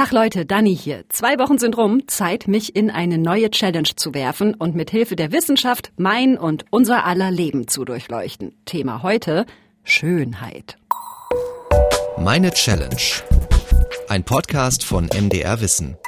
[0.00, 1.04] Tag Leute, Dani hier.
[1.10, 5.14] Zwei Wochen sind rum, Zeit, mich in eine neue Challenge zu werfen und mit Hilfe
[5.14, 8.56] der Wissenschaft mein und unser aller Leben zu durchleuchten.
[8.64, 9.44] Thema heute
[9.84, 10.78] Schönheit.
[12.16, 12.96] Meine Challenge.
[14.08, 15.98] Ein Podcast von MDR Wissen.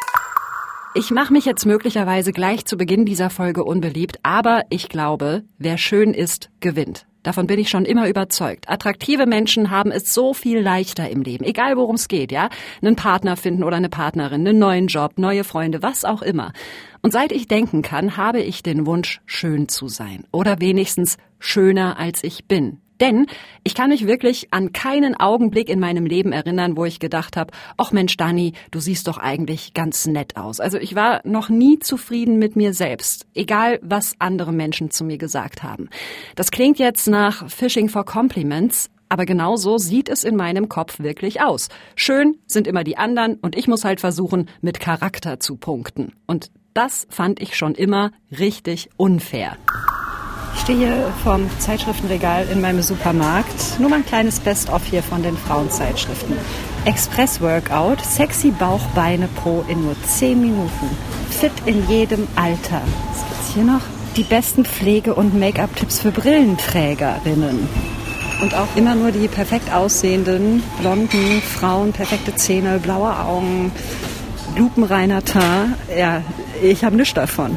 [0.95, 5.77] Ich mache mich jetzt möglicherweise gleich zu Beginn dieser Folge unbeliebt, aber ich glaube, wer
[5.77, 7.05] schön ist, gewinnt.
[7.23, 8.69] Davon bin ich schon immer überzeugt.
[8.69, 12.51] Attraktive Menschen haben es so viel leichter im Leben, egal worum es geht, ja?
[12.81, 16.53] Einen Partner finden oder eine Partnerin, einen neuen Job, neue Freunde, was auch immer.
[17.01, 20.25] Und seit ich denken kann, habe ich den Wunsch, schön zu sein.
[20.33, 22.82] Oder wenigstens schöner als ich bin.
[23.03, 23.27] Denn
[23.65, 27.53] ich kann mich wirklich an keinen Augenblick in meinem Leben erinnern, wo ich gedacht habe,
[27.77, 30.61] ach Mensch, Dani, du siehst doch eigentlich ganz nett aus.
[30.61, 35.19] Also ich war noch nie zufrieden mit mir selbst, egal was andere Menschen zu mir
[35.19, 35.89] gesagt haben.
[36.37, 41.01] Das klingt jetzt nach Fishing for Compliments, aber genau so sieht es in meinem Kopf
[41.01, 41.71] wirklich aus.
[41.97, 46.13] Schön sind immer die anderen und ich muss halt versuchen, mit Charakter zu punkten.
[46.29, 49.57] Und das fand ich schon immer richtig unfair.
[50.55, 53.81] Ich stehe hier vorm Zeitschriftenregal in meinem Supermarkt.
[53.81, 56.37] Nur mal ein kleines Best-of hier von den Frauenzeitschriften.
[56.85, 60.91] Express Workout, sexy Bauchbeine pro in nur 10 Minuten.
[61.31, 62.83] Fit in jedem Alter.
[63.11, 63.81] Was gibt's hier noch?
[64.17, 67.69] Die besten Pflege- und Make-up-Tipps für Brillenträgerinnen.
[68.43, 73.73] Und auch immer nur die perfekt aussehenden, blonden Frauen, perfekte Zähne, blaue Augen,
[74.57, 75.77] lupenreiner Teint.
[75.97, 76.23] Ja,
[76.61, 77.57] ich habe nichts davon.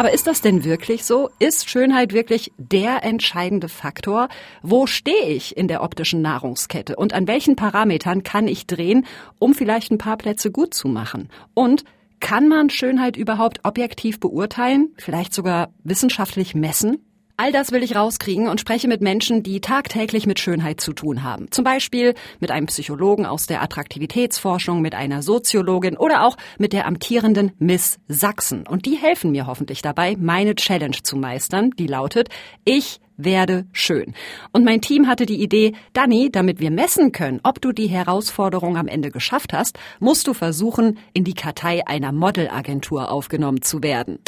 [0.00, 1.28] Aber ist das denn wirklich so?
[1.40, 4.30] Ist Schönheit wirklich der entscheidende Faktor?
[4.62, 6.96] Wo stehe ich in der optischen Nahrungskette?
[6.96, 9.04] Und an welchen Parametern kann ich drehen,
[9.38, 11.28] um vielleicht ein paar Plätze gut zu machen?
[11.52, 11.84] Und
[12.18, 14.94] kann man Schönheit überhaupt objektiv beurteilen?
[14.96, 17.04] Vielleicht sogar wissenschaftlich messen?
[17.42, 21.22] All das will ich rauskriegen und spreche mit Menschen, die tagtäglich mit Schönheit zu tun
[21.22, 21.50] haben.
[21.50, 26.86] Zum Beispiel mit einem Psychologen aus der Attraktivitätsforschung, mit einer Soziologin oder auch mit der
[26.86, 28.66] amtierenden Miss Sachsen.
[28.66, 32.28] Und die helfen mir hoffentlich dabei, meine Challenge zu meistern, die lautet,
[32.66, 34.12] ich werde schön.
[34.52, 38.76] Und mein Team hatte die Idee, Dani, damit wir messen können, ob du die Herausforderung
[38.76, 44.18] am Ende geschafft hast, musst du versuchen, in die Kartei einer Modelagentur aufgenommen zu werden.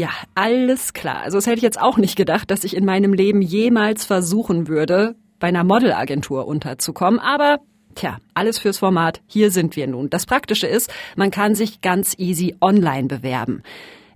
[0.00, 1.20] Ja, alles klar.
[1.24, 4.66] Also das hätte ich jetzt auch nicht gedacht, dass ich in meinem Leben jemals versuchen
[4.66, 7.20] würde, bei einer Modelagentur unterzukommen.
[7.20, 7.58] Aber
[7.96, 9.20] Tja, alles fürs Format.
[9.26, 10.08] Hier sind wir nun.
[10.08, 13.62] Das Praktische ist, man kann sich ganz easy online bewerben.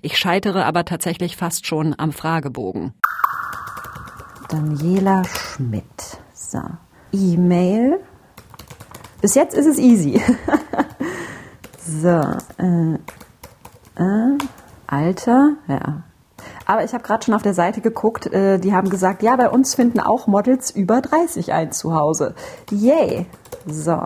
[0.01, 2.95] Ich scheitere aber tatsächlich fast schon am Fragebogen.
[4.49, 5.85] Daniela Schmidt.
[6.33, 6.61] So.
[7.13, 7.99] E-Mail.
[9.21, 10.23] Bis jetzt ist es easy.
[11.79, 12.23] so.
[12.57, 12.95] Äh,
[13.97, 14.39] äh,
[14.87, 16.03] Alter, ja.
[16.67, 19.49] Aber ich habe gerade schon auf der Seite geguckt, äh, die haben gesagt, ja, bei
[19.49, 22.35] uns finden auch Models über 30 ein zu Hause.
[22.71, 23.27] Yay.
[23.67, 24.03] So.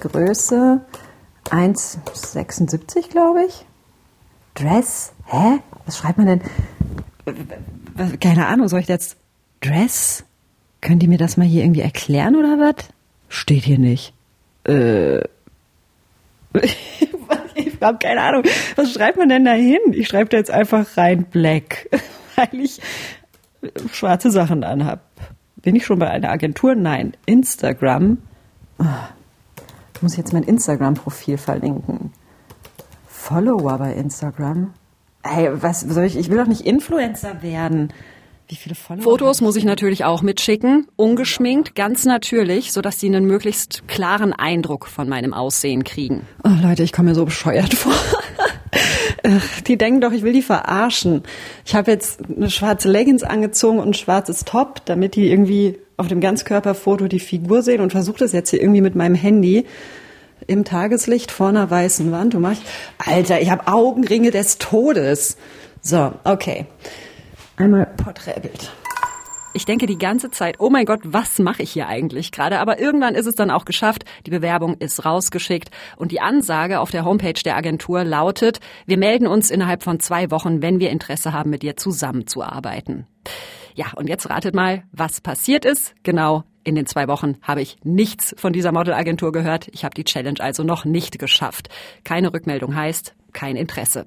[0.00, 0.80] Größe
[1.50, 3.66] 1,76, glaube ich.
[4.54, 5.12] Dress?
[5.26, 5.60] Hä?
[5.86, 6.42] Was schreibt man denn?
[8.20, 9.16] Keine Ahnung, soll ich jetzt
[9.60, 10.24] Dress?
[10.80, 12.88] Können die mir das mal hier irgendwie erklären oder was?
[13.28, 14.14] Steht hier nicht.
[14.64, 15.20] Äh.
[17.54, 18.42] ich habe keine Ahnung.
[18.76, 19.80] Was schreibt man denn da hin?
[19.92, 21.88] Ich schreibe da jetzt einfach rein Black,
[22.36, 22.80] weil ich
[23.92, 25.00] schwarze Sachen anhab.
[25.56, 26.74] Bin ich schon bei einer Agentur?
[26.74, 27.14] Nein.
[27.26, 28.18] Instagram.
[28.78, 28.84] Oh,
[29.94, 32.12] ich muss jetzt mein Instagram-Profil verlinken.
[33.06, 34.74] Follower bei Instagram.
[35.22, 36.16] Hey, was soll ich?
[36.16, 37.92] Ich will doch nicht Influencer werden.
[38.52, 39.02] Wie viele Follower?
[39.02, 44.88] Fotos muss ich natürlich auch mitschicken, ungeschminkt, ganz natürlich, sodass sie einen möglichst klaren Eindruck
[44.88, 46.26] von meinem Aussehen kriegen.
[46.44, 47.94] Oh Leute, ich komme mir so bescheuert vor.
[49.66, 51.22] die denken doch, ich will die verarschen.
[51.64, 56.08] Ich habe jetzt eine schwarze Leggings angezogen und ein schwarzes Top, damit die irgendwie auf
[56.08, 59.64] dem Ganzkörperfoto die Figur sehen und versuche das jetzt hier irgendwie mit meinem Handy
[60.46, 62.34] im Tageslicht vor einer weißen Wand.
[62.34, 62.60] Du machst,
[62.98, 65.38] Alter, ich habe Augenringe des Todes.
[65.80, 66.66] So, okay.
[67.56, 68.72] Einmal Porträtbild.
[69.54, 72.58] Ich denke die ganze Zeit, oh mein Gott, was mache ich hier eigentlich gerade?
[72.58, 74.04] Aber irgendwann ist es dann auch geschafft.
[74.24, 79.26] Die Bewerbung ist rausgeschickt und die Ansage auf der Homepage der Agentur lautet, wir melden
[79.26, 83.06] uns innerhalb von zwei Wochen, wenn wir Interesse haben, mit dir zusammenzuarbeiten.
[83.74, 85.94] Ja, und jetzt ratet mal, was passiert ist.
[86.02, 89.68] Genau, in den zwei Wochen habe ich nichts von dieser Modelagentur gehört.
[89.72, 91.68] Ich habe die Challenge also noch nicht geschafft.
[92.04, 94.06] Keine Rückmeldung heißt kein Interesse.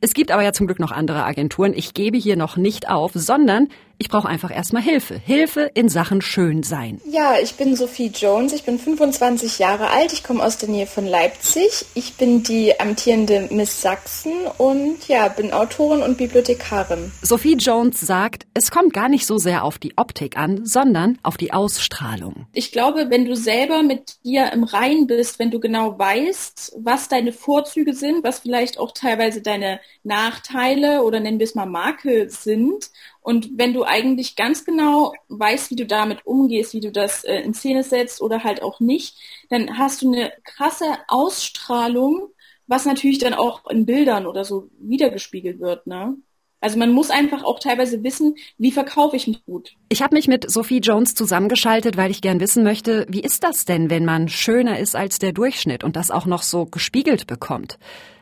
[0.00, 1.72] Es gibt aber ja zum Glück noch andere Agenturen.
[1.74, 3.68] Ich gebe hier noch nicht auf, sondern
[4.00, 5.18] Ich brauche einfach erstmal Hilfe.
[5.18, 7.00] Hilfe in Sachen Schönsein.
[7.04, 8.52] Ja, ich bin Sophie Jones.
[8.52, 10.12] Ich bin 25 Jahre alt.
[10.12, 11.84] Ich komme aus der Nähe von Leipzig.
[11.94, 17.10] Ich bin die amtierende Miss Sachsen und ja, bin Autorin und Bibliothekarin.
[17.22, 21.36] Sophie Jones sagt, es kommt gar nicht so sehr auf die Optik an, sondern auf
[21.36, 22.46] die Ausstrahlung.
[22.52, 27.08] Ich glaube, wenn du selber mit dir im Rein bist, wenn du genau weißt, was
[27.08, 32.30] deine Vorzüge sind, was vielleicht auch teilweise deine Nachteile oder nennen wir es mal Makel
[32.30, 32.90] sind.
[33.28, 37.40] Und wenn du eigentlich ganz genau weißt, wie du damit umgehst, wie du das äh,
[37.40, 39.18] in Szene setzt oder halt auch nicht,
[39.50, 42.30] dann hast du eine krasse Ausstrahlung,
[42.68, 46.16] was natürlich dann auch in Bildern oder so wiedergespiegelt wird, ne?
[46.62, 49.74] Also man muss einfach auch teilweise wissen, wie verkaufe ich mich gut.
[49.90, 53.66] Ich habe mich mit Sophie Jones zusammengeschaltet, weil ich gern wissen möchte, wie ist das
[53.66, 57.78] denn, wenn man schöner ist als der Durchschnitt und das auch noch so gespiegelt bekommt?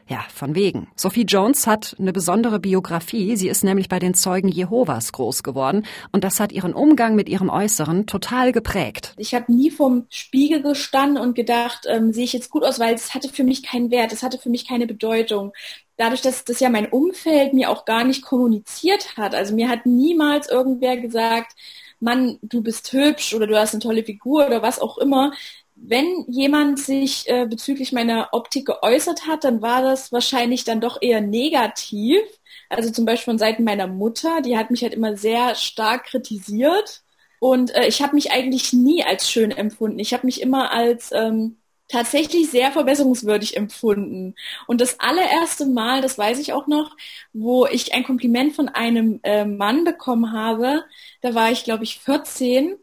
[0.08, 0.86] Ja, von wegen.
[0.94, 3.36] Sophie Jones hat eine besondere Biografie.
[3.36, 7.28] Sie ist nämlich bei den Zeugen Jehovas groß geworden und das hat ihren Umgang mit
[7.28, 9.14] ihrem Äußeren total geprägt.
[9.16, 12.94] Ich habe nie vom Spiegel gestanden und gedacht, ähm, sehe ich jetzt gut aus, weil
[12.94, 15.52] es hatte für mich keinen Wert, es hatte für mich keine Bedeutung.
[15.96, 19.34] Dadurch, dass das ja mein Umfeld mir auch gar nicht kommuniziert hat.
[19.34, 21.52] Also mir hat niemals irgendwer gesagt,
[21.98, 25.32] Mann, du bist hübsch oder du hast eine tolle Figur oder was auch immer
[25.76, 31.00] wenn jemand sich äh, bezüglich meiner Optik geäußert hat, dann war das wahrscheinlich dann doch
[31.00, 32.20] eher negativ.
[32.68, 37.02] Also zum Beispiel von Seiten meiner Mutter, die hat mich halt immer sehr stark kritisiert.
[37.40, 39.98] Und äh, ich habe mich eigentlich nie als schön empfunden.
[39.98, 41.58] Ich habe mich immer als ähm,
[41.88, 44.34] tatsächlich sehr verbesserungswürdig empfunden.
[44.66, 46.96] Und das allererste Mal, das weiß ich auch noch,
[47.32, 50.84] wo ich ein Kompliment von einem äh, Mann bekommen habe,
[51.20, 52.76] da war ich, glaube ich, 14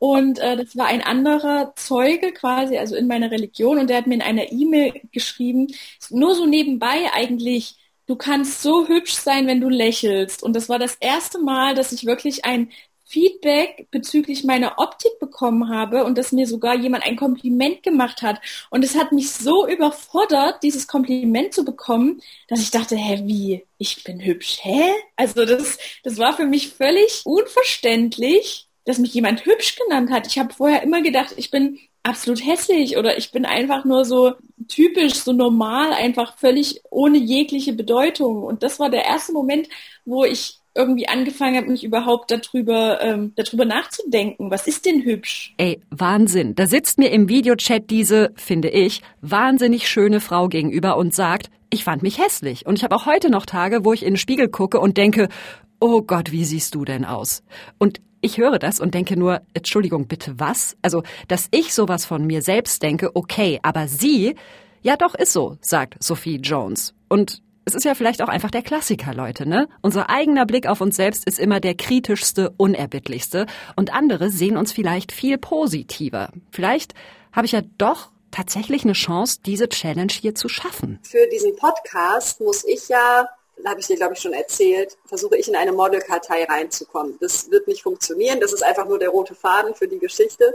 [0.00, 3.78] und äh, das war ein anderer Zeuge quasi, also in meiner Religion.
[3.78, 5.66] Und der hat mir in einer E-Mail geschrieben,
[6.08, 7.76] nur so nebenbei eigentlich,
[8.06, 10.42] du kannst so hübsch sein, wenn du lächelst.
[10.42, 12.70] Und das war das erste Mal, dass ich wirklich ein
[13.04, 18.40] Feedback bezüglich meiner Optik bekommen habe und dass mir sogar jemand ein Kompliment gemacht hat.
[18.70, 23.66] Und es hat mich so überfordert, dieses Kompliment zu bekommen, dass ich dachte, hä, wie?
[23.76, 24.92] Ich bin hübsch, hä?
[25.16, 30.26] Also das, das war für mich völlig unverständlich dass mich jemand hübsch genannt hat.
[30.26, 34.32] Ich habe vorher immer gedacht, ich bin absolut hässlich oder ich bin einfach nur so
[34.68, 38.42] typisch, so normal, einfach völlig ohne jegliche Bedeutung.
[38.42, 39.68] Und das war der erste Moment,
[40.04, 44.50] wo ich irgendwie angefangen habe, mich überhaupt darüber, ähm, darüber nachzudenken.
[44.50, 45.54] Was ist denn hübsch?
[45.56, 46.54] Ey, Wahnsinn.
[46.54, 51.84] Da sitzt mir im Videochat diese, finde ich, wahnsinnig schöne Frau gegenüber und sagt, ich
[51.84, 52.66] fand mich hässlich.
[52.66, 55.28] Und ich habe auch heute noch Tage, wo ich in den Spiegel gucke und denke,
[55.80, 57.42] oh Gott, wie siehst du denn aus?
[57.78, 60.76] Und ich höre das und denke nur, Entschuldigung, bitte was?
[60.82, 64.34] Also, dass ich sowas von mir selbst denke, okay, aber sie,
[64.82, 66.94] ja doch ist so, sagt Sophie Jones.
[67.08, 69.68] Und es ist ja vielleicht auch einfach der Klassiker, Leute, ne?
[69.80, 73.46] Unser eigener Blick auf uns selbst ist immer der kritischste, unerbittlichste
[73.76, 76.30] und andere sehen uns vielleicht viel positiver.
[76.50, 76.94] Vielleicht
[77.32, 80.98] habe ich ja doch tatsächlich eine Chance, diese Challenge hier zu schaffen.
[81.02, 83.28] Für diesen Podcast muss ich ja
[83.66, 87.18] habe ich dir, glaube ich, schon erzählt, versuche ich in eine Modelkartei reinzukommen.
[87.20, 88.40] Das wird nicht funktionieren.
[88.40, 90.54] Das ist einfach nur der rote Faden für die Geschichte.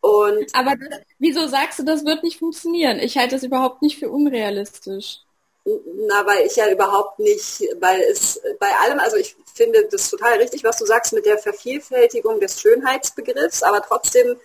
[0.00, 2.98] Und Aber das, wieso sagst du, das wird nicht funktionieren?
[2.98, 5.20] Ich halte das überhaupt nicht für unrealistisch.
[5.64, 10.38] Na, weil ich ja überhaupt nicht, weil es bei allem, also ich finde das total
[10.38, 14.36] richtig, was du sagst mit der Vervielfältigung des Schönheitsbegriffs, aber trotzdem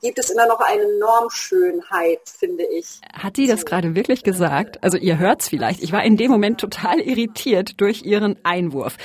[0.00, 3.00] gibt es immer noch eine Normschönheit, finde ich.
[3.12, 4.82] Hat die das gerade wirklich gesagt?
[4.82, 5.82] Also ihr hört's vielleicht.
[5.82, 8.96] Ich war in dem Moment total irritiert durch ihren Einwurf.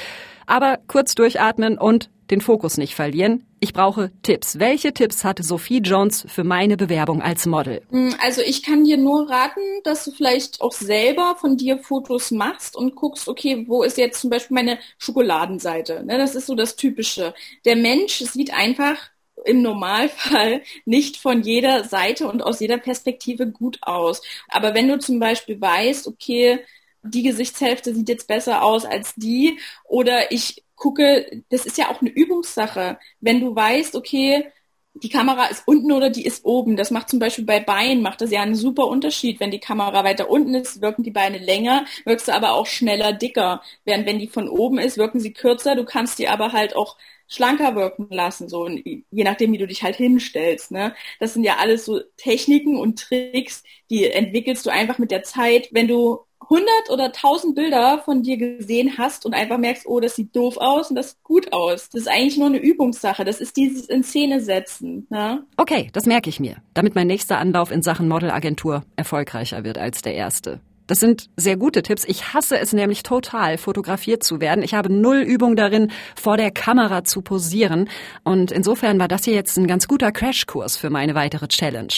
[0.45, 3.45] Aber kurz durchatmen und den Fokus nicht verlieren.
[3.59, 4.59] Ich brauche Tipps.
[4.59, 7.81] Welche Tipps hat Sophie Jones für meine Bewerbung als Model?
[7.89, 12.31] Hm, also ich kann dir nur raten, dass du vielleicht auch selber von dir Fotos
[12.31, 16.03] machst und guckst, okay, wo ist jetzt zum Beispiel meine Schokoladenseite?
[16.03, 17.33] Ne, das ist so das Typische.
[17.63, 18.97] Der Mensch sieht einfach
[19.45, 24.21] im Normalfall nicht von jeder Seite und aus jeder Perspektive gut aus.
[24.49, 26.59] Aber wenn du zum Beispiel weißt, okay,
[27.03, 32.01] die Gesichtshälfte sieht jetzt besser aus als die oder ich gucke, das ist ja auch
[32.01, 32.99] eine Übungssache.
[33.21, 34.45] Wenn du weißt, okay,
[34.95, 36.77] die Kamera ist unten oder die ist oben.
[36.77, 39.39] Das macht zum Beispiel bei Beinen, macht das ja einen super Unterschied.
[39.39, 43.11] Wenn die Kamera weiter unten ist, wirken die Beine länger, wirkst du aber auch schneller
[43.13, 43.61] dicker.
[43.83, 45.75] Während wenn die von oben ist, wirken sie kürzer.
[45.75, 46.97] Du kannst die aber halt auch
[47.27, 50.71] schlanker wirken lassen, so je nachdem, wie du dich halt hinstellst.
[50.71, 50.93] Ne?
[51.19, 55.69] Das sind ja alles so Techniken und Tricks, die entwickelst du einfach mit der Zeit.
[55.71, 60.15] Wenn du 100 oder 1000 Bilder von dir gesehen hast und einfach merkst, oh, das
[60.15, 61.89] sieht doof aus und das sieht gut aus.
[61.89, 63.25] Das ist eigentlich nur eine Übungssache.
[63.25, 65.07] Das ist dieses in Szene setzen.
[65.09, 65.43] Ne?
[65.57, 70.01] Okay, das merke ich mir, damit mein nächster Anlauf in Sachen Modelagentur erfolgreicher wird als
[70.01, 70.61] der erste.
[70.87, 72.03] Das sind sehr gute Tipps.
[72.05, 74.63] Ich hasse es nämlich total, fotografiert zu werden.
[74.63, 77.89] Ich habe null Übung darin, vor der Kamera zu posieren.
[78.23, 81.93] Und insofern war das hier jetzt ein ganz guter Crashkurs für meine weitere Challenge.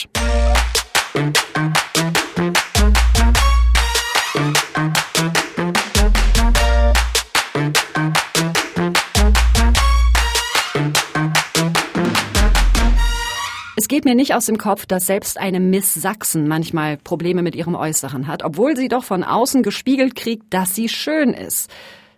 [13.88, 17.56] Es geht mir nicht aus dem Kopf, dass selbst eine Miss Sachsen manchmal Probleme mit
[17.56, 21.72] ihrem Äußeren hat, obwohl sie doch von außen gespiegelt kriegt, dass sie schön ist.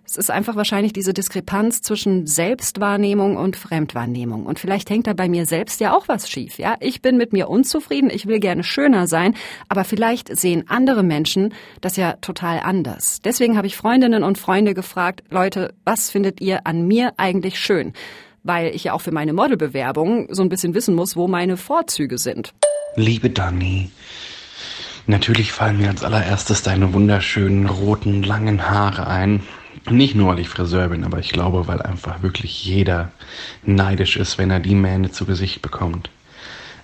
[0.04, 4.48] Es ist einfach wahrscheinlich diese Diskrepanz zwischen Selbstwahrnehmung und Fremdwahrnehmung.
[4.48, 6.76] Und vielleicht hängt da bei mir selbst ja auch was schief, ja?
[6.80, 9.36] Ich bin mit mir unzufrieden, ich will gerne schöner sein,
[9.68, 13.20] aber vielleicht sehen andere Menschen das ja total anders.
[13.24, 17.94] Deswegen habe ich Freundinnen und Freunde gefragt, Leute, was findet ihr an mir eigentlich schön?
[18.50, 22.18] Weil ich ja auch für meine Modelbewerbung so ein bisschen wissen muss, wo meine Vorzüge
[22.18, 22.52] sind.
[22.96, 23.92] Liebe Dani,
[25.06, 29.44] natürlich fallen mir als allererstes deine wunderschönen roten, langen Haare ein.
[29.92, 33.12] Nicht nur, weil ich Friseur bin, aber ich glaube, weil einfach wirklich jeder
[33.64, 36.10] neidisch ist, wenn er die Mähne zu Gesicht bekommt.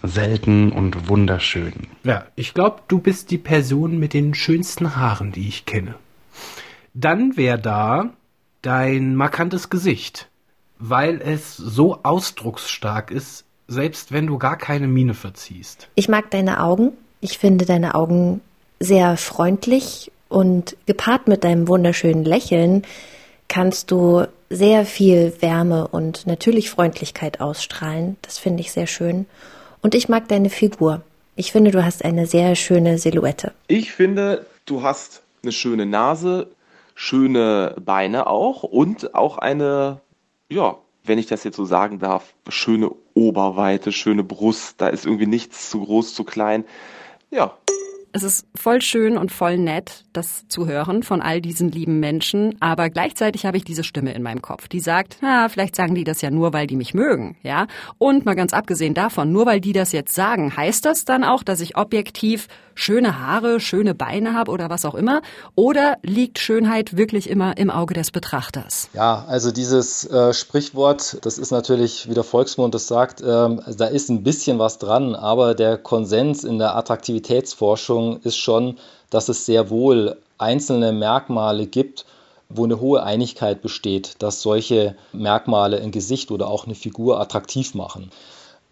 [0.04, 1.74] Selten und wunderschön.
[2.04, 5.96] Ja, ich glaube, du bist die Person mit den schönsten Haaren, die ich kenne.
[6.94, 8.12] Dann wäre da
[8.62, 10.30] dein markantes Gesicht
[10.80, 15.88] weil es so ausdrucksstark ist, selbst wenn du gar keine Miene verziehst.
[15.96, 16.92] Ich mag deine Augen.
[17.22, 18.42] Ich finde deine Augen
[18.80, 22.84] sehr freundlich und gepaart mit deinem wunderschönen Lächeln
[23.48, 28.18] kannst du sehr viel Wärme und natürlich Freundlichkeit ausstrahlen.
[28.22, 29.26] Das finde ich sehr schön.
[29.82, 31.02] Und ich mag deine Figur.
[31.36, 33.54] Ich finde, du hast eine sehr schöne Silhouette.
[33.68, 36.48] Ich finde, du hast eine schöne Nase,
[36.96, 40.00] schöne Beine auch und auch eine
[40.50, 45.28] ja, wenn ich das jetzt so sagen darf, schöne Oberweite, schöne Brust, da ist irgendwie
[45.28, 46.66] nichts zu groß, zu klein.
[47.32, 47.58] Ja,
[48.16, 52.56] es ist voll schön und voll nett, das zu hören von all diesen lieben Menschen,
[52.62, 56.06] aber gleichzeitig habe ich diese Stimme in meinem Kopf, die sagt, na, vielleicht sagen die
[56.06, 57.68] das ja nur, weil die mich mögen, ja?
[57.98, 61.44] Und mal ganz abgesehen davon, nur weil die das jetzt sagen, heißt das dann auch,
[61.44, 65.22] dass ich objektiv schöne Haare, schöne Beine habe oder was auch immer?
[65.56, 68.90] Oder liegt Schönheit wirklich immer im Auge des Betrachters?
[68.94, 73.86] Ja, also dieses äh, Sprichwort, das ist natürlich, wie der Volksmund das sagt, ähm, da
[73.86, 78.78] ist ein bisschen was dran, aber der Konsens in der Attraktivitätsforschung ist schon,
[79.10, 82.06] dass es sehr wohl einzelne Merkmale gibt,
[82.50, 87.74] wo eine hohe Einigkeit besteht, dass solche Merkmale ein Gesicht oder auch eine Figur attraktiv
[87.74, 88.12] machen.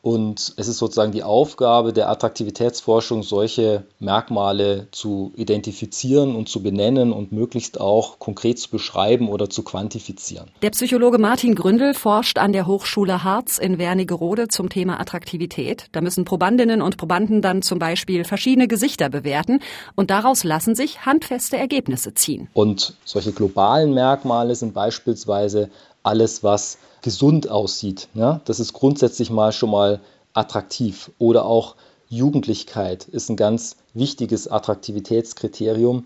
[0.04, 7.14] Und es ist sozusagen die Aufgabe der Attraktivitätsforschung, solche Merkmale zu identifizieren und zu benennen
[7.14, 10.52] und möglichst auch konkret zu beschreiben oder zu quantifizieren.
[10.62, 15.86] Der Psychologe Martin Gründel forscht an der Hochschule Harz in Wernigerode zum Thema Attraktivität.
[15.94, 19.62] Da müssen Probandinnen und Probanden dann zum Beispiel verschiedene Gesichter bewerten
[19.96, 22.50] und daraus lassen sich handfeste Ergebnisse ziehen.
[22.52, 25.70] Und solche globalen Merkmale sind beispielsweise
[26.04, 28.08] alles, was gesund aussieht.
[28.16, 28.42] Ja?
[28.46, 30.00] Das ist grundsätzlich mal schon mal
[30.34, 31.12] attraktiv.
[31.20, 31.76] Oder auch
[32.10, 36.06] Jugendlichkeit ist ein ganz wichtiges Attraktivitätskriterium.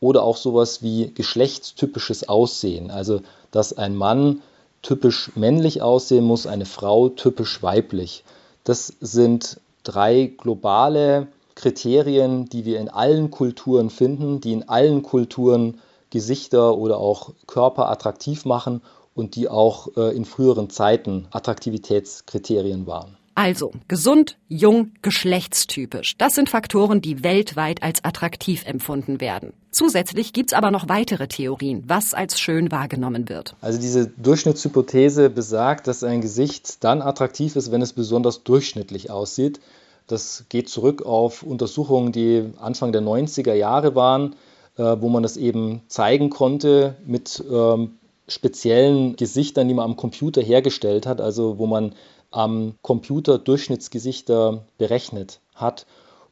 [0.00, 2.90] Oder auch sowas wie geschlechtstypisches Aussehen.
[2.90, 4.42] Also, dass ein Mann
[4.82, 8.24] typisch männlich aussehen muss, eine Frau typisch weiblich.
[8.64, 11.26] Das sind drei globale
[11.56, 17.90] Kriterien, die wir in allen Kulturen finden, die in allen Kulturen Gesichter oder auch Körper
[17.90, 18.80] attraktiv machen
[19.18, 23.16] und die auch äh, in früheren Zeiten Attraktivitätskriterien waren.
[23.34, 26.16] Also, gesund, jung, geschlechtstypisch.
[26.18, 29.52] Das sind Faktoren, die weltweit als attraktiv empfunden werden.
[29.70, 33.54] Zusätzlich gibt es aber noch weitere Theorien, was als schön wahrgenommen wird.
[33.60, 39.60] Also diese Durchschnittshypothese besagt, dass ein Gesicht dann attraktiv ist, wenn es besonders durchschnittlich aussieht.
[40.08, 44.34] Das geht zurück auf Untersuchungen, die Anfang der 90er Jahre waren,
[44.76, 47.98] äh, wo man das eben zeigen konnte mit ähm,
[48.28, 51.94] speziellen Gesichtern, die man am Computer hergestellt hat, also wo man
[52.30, 55.86] am Computer Durchschnittsgesichter berechnet hat.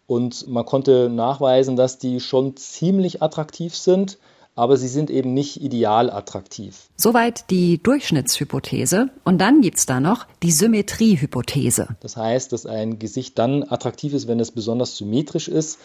[0.07, 4.19] Und man konnte nachweisen, dass die schon ziemlich attraktiv sind,
[4.55, 6.89] aber sie sind eben nicht ideal attraktiv.
[6.97, 9.11] Soweit die Durchschnittshypothese.
[9.23, 11.89] Und dann gibt es da noch die Symmetriehypothese.
[12.01, 15.79] Das heißt, dass ein Gesicht dann attraktiv ist, wenn es besonders symmetrisch ist.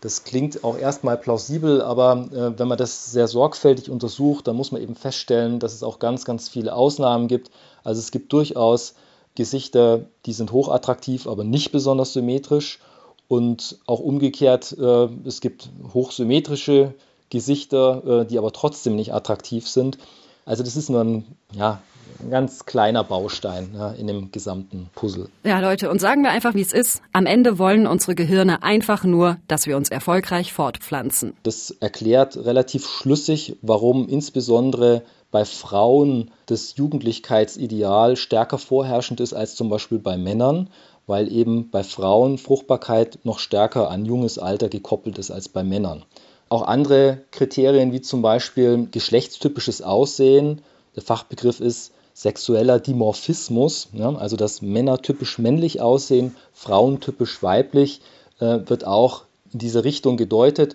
[0.00, 4.70] Das klingt auch erstmal plausibel, aber äh, wenn man das sehr sorgfältig untersucht, dann muss
[4.70, 7.50] man eben feststellen, dass es auch ganz, ganz viele Ausnahmen gibt.
[7.82, 8.94] Also es gibt durchaus
[9.34, 12.78] Gesichter, die sind hochattraktiv, aber nicht besonders symmetrisch.
[13.26, 16.94] Und auch umgekehrt, äh, es gibt hochsymmetrische
[17.28, 19.98] Gesichter, äh, die aber trotzdem nicht attraktiv sind.
[20.46, 21.82] Also das ist nur ein, ja,
[22.20, 25.28] ein ganz kleiner Baustein ja, in dem gesamten Puzzle.
[25.44, 27.02] Ja, Leute, und sagen wir einfach, wie es ist.
[27.12, 31.34] Am Ende wollen unsere Gehirne einfach nur, dass wir uns erfolgreich fortpflanzen.
[31.42, 39.68] Das erklärt relativ schlüssig, warum insbesondere bei Frauen das Jugendlichkeitsideal stärker vorherrschend ist als zum
[39.68, 40.70] Beispiel bei Männern,
[41.06, 46.04] weil eben bei Frauen Fruchtbarkeit noch stärker an junges Alter gekoppelt ist als bei Männern.
[46.48, 50.62] Auch andere Kriterien wie zum Beispiel geschlechtstypisches Aussehen,
[50.96, 58.00] der Fachbegriff ist sexueller Dimorphismus, ja, also dass Männer typisch männlich aussehen, Frauen typisch weiblich,
[58.40, 59.22] äh, wird auch
[59.52, 60.74] in diese Richtung gedeutet.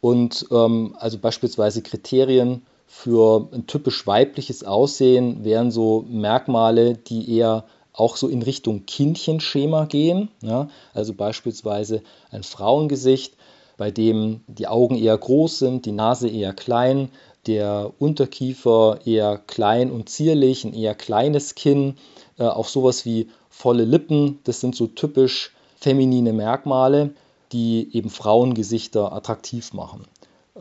[0.00, 7.66] Und ähm, also beispielsweise Kriterien für ein typisch weibliches Aussehen wären so Merkmale, die eher
[7.92, 10.28] auch so in Richtung Kindchenschema gehen.
[10.42, 10.70] Ja?
[10.92, 13.34] Also beispielsweise ein Frauengesicht,
[13.76, 17.10] bei dem die Augen eher groß sind, die Nase eher klein,
[17.46, 21.96] der Unterkiefer eher klein und zierlich, ein eher kleines Kinn,
[22.38, 24.38] äh, auch sowas wie volle Lippen.
[24.44, 27.10] Das sind so typisch feminine Merkmale,
[27.52, 30.04] die eben Frauengesichter attraktiv machen.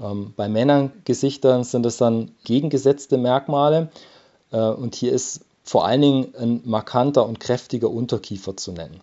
[0.01, 3.89] Ähm, bei Männergesichtern sind es dann gegengesetzte Merkmale
[4.51, 9.01] äh, und hier ist vor allen Dingen ein markanter und kräftiger Unterkiefer zu nennen.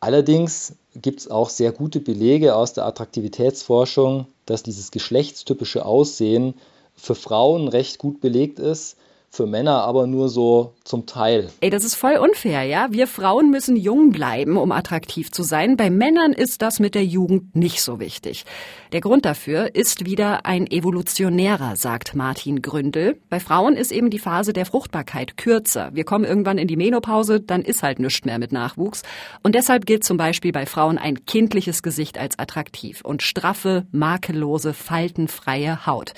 [0.00, 6.54] Allerdings gibt es auch sehr gute Belege aus der Attraktivitätsforschung, dass dieses geschlechtstypische Aussehen
[6.96, 8.96] für Frauen recht gut belegt ist
[9.34, 11.50] für Männer aber nur so zum Teil.
[11.60, 12.88] Ey, das ist voll unfair, ja?
[12.90, 15.76] Wir Frauen müssen jung bleiben, um attraktiv zu sein.
[15.76, 18.44] Bei Männern ist das mit der Jugend nicht so wichtig.
[18.92, 23.20] Der Grund dafür ist wieder ein evolutionärer, sagt Martin Gründel.
[23.28, 25.90] Bei Frauen ist eben die Phase der Fruchtbarkeit kürzer.
[25.92, 29.02] Wir kommen irgendwann in die Menopause, dann ist halt nichts mehr mit Nachwuchs.
[29.42, 34.74] Und deshalb gilt zum Beispiel bei Frauen ein kindliches Gesicht als attraktiv und straffe, makellose,
[34.74, 36.14] faltenfreie Haut.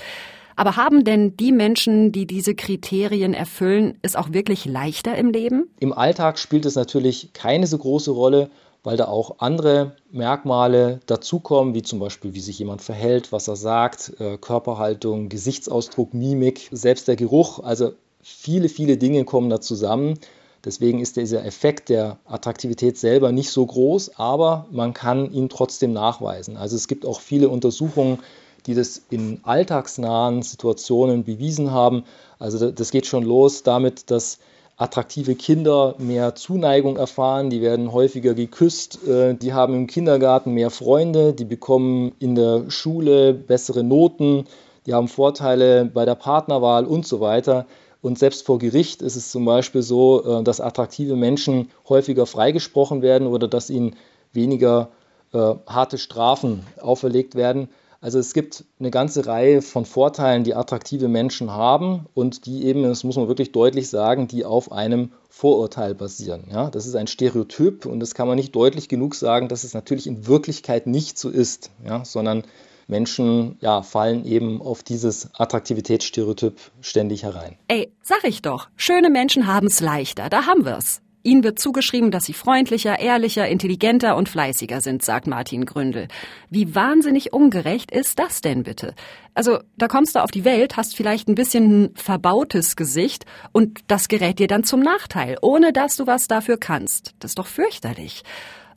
[0.56, 5.68] Aber haben denn die Menschen, die diese Kriterien erfüllen, es auch wirklich leichter im Leben?
[5.80, 8.50] Im Alltag spielt es natürlich keine so große Rolle,
[8.82, 13.56] weil da auch andere Merkmale dazukommen, wie zum Beispiel, wie sich jemand verhält, was er
[13.56, 17.58] sagt, äh, Körperhaltung, Gesichtsausdruck, Mimik, selbst der Geruch.
[17.58, 20.18] Also viele, viele Dinge kommen da zusammen.
[20.64, 25.92] Deswegen ist dieser Effekt der Attraktivität selber nicht so groß, aber man kann ihn trotzdem
[25.92, 26.56] nachweisen.
[26.56, 28.20] Also es gibt auch viele Untersuchungen,
[28.66, 32.04] die das in alltagsnahen Situationen bewiesen haben.
[32.38, 34.38] Also das geht schon los damit, dass
[34.76, 40.70] attraktive Kinder mehr Zuneigung erfahren, die werden häufiger geküsst, äh, die haben im Kindergarten mehr
[40.70, 44.44] Freunde, die bekommen in der Schule bessere Noten,
[44.84, 47.66] die haben Vorteile bei der Partnerwahl und so weiter.
[48.02, 53.00] Und selbst vor Gericht ist es zum Beispiel so, äh, dass attraktive Menschen häufiger freigesprochen
[53.00, 53.96] werden oder dass ihnen
[54.32, 54.90] weniger
[55.32, 57.68] äh, harte Strafen auferlegt werden.
[58.00, 62.82] Also es gibt eine ganze Reihe von Vorteilen, die attraktive Menschen haben und die eben,
[62.82, 66.44] das muss man wirklich deutlich sagen, die auf einem Vorurteil basieren.
[66.50, 69.74] Ja, das ist ein Stereotyp und das kann man nicht deutlich genug sagen, dass es
[69.74, 72.44] natürlich in Wirklichkeit nicht so ist, ja, sondern
[72.88, 77.56] Menschen ja, fallen eben auf dieses Attraktivitätsstereotyp ständig herein.
[77.68, 81.00] Ey, sag ich doch, schöne Menschen haben es leichter, da haben wir's.
[81.26, 86.08] Ihnen wird zugeschrieben, dass sie freundlicher, ehrlicher, intelligenter und fleißiger sind, sagt Martin Gründel.
[86.48, 88.94] Wie wahnsinnig ungerecht ist das denn bitte?
[89.34, 93.80] Also, da kommst du auf die Welt, hast vielleicht ein bisschen ein verbautes Gesicht und
[93.88, 97.14] das gerät dir dann zum Nachteil, ohne dass du was dafür kannst.
[97.18, 98.22] Das ist doch fürchterlich.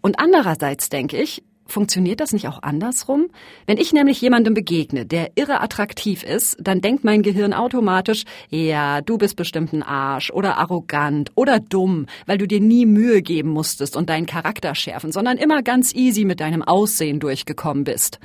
[0.02, 3.28] Und andererseits denke ich, Funktioniert das nicht auch andersrum?
[3.68, 9.02] Wenn ich nämlich jemandem begegne, der irre attraktiv ist, dann denkt mein Gehirn automatisch, ja,
[9.02, 13.52] du bist bestimmt ein Arsch oder arrogant oder dumm, weil du dir nie Mühe geben
[13.52, 18.20] musstest und deinen Charakter schärfen, sondern immer ganz easy mit deinem Aussehen durchgekommen bist.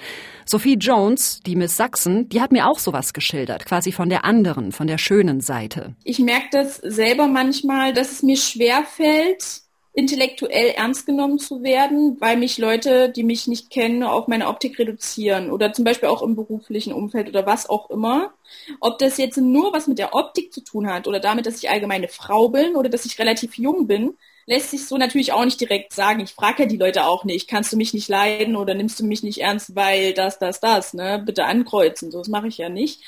[0.46, 4.72] Sophie Jones, die Miss Sachsen, die hat mir auch sowas geschildert, quasi von der anderen,
[4.72, 5.94] von der schönen Seite.
[6.04, 9.63] Ich merke das selber manchmal, dass es mir schwer fällt,
[9.94, 14.76] intellektuell ernst genommen zu werden, weil mich Leute, die mich nicht kennen, auf meine Optik
[14.78, 18.34] reduzieren oder zum Beispiel auch im beruflichen Umfeld oder was auch immer.
[18.80, 21.70] Ob das jetzt nur was mit der Optik zu tun hat oder damit, dass ich
[21.70, 24.14] allgemeine Frau bin oder dass ich relativ jung bin,
[24.46, 26.20] lässt sich so natürlich auch nicht direkt sagen.
[26.20, 29.04] Ich frage ja die Leute auch nicht, kannst du mich nicht leiden oder nimmst du
[29.04, 31.22] mich nicht ernst, weil das, das, das, ne?
[31.24, 32.10] Bitte ankreuzen.
[32.10, 33.02] So, das mache ich ja nicht.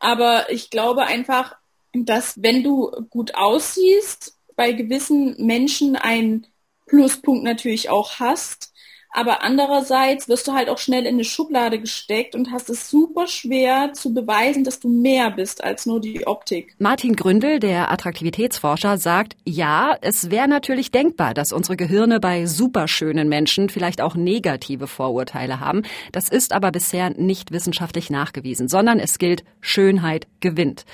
[0.00, 1.54] Aber ich glaube einfach,
[1.92, 6.46] dass wenn du gut aussiehst, bei gewissen Menschen einen
[6.86, 8.72] Pluspunkt natürlich auch hast.
[9.14, 13.26] Aber andererseits wirst du halt auch schnell in eine Schublade gesteckt und hast es super
[13.26, 16.74] schwer zu beweisen, dass du mehr bist als nur die Optik.
[16.78, 23.28] Martin Gründel, der Attraktivitätsforscher, sagt, ja, es wäre natürlich denkbar, dass unsere Gehirne bei superschönen
[23.28, 25.82] Menschen vielleicht auch negative Vorurteile haben.
[26.12, 30.86] Das ist aber bisher nicht wissenschaftlich nachgewiesen, sondern es gilt, Schönheit gewinnt.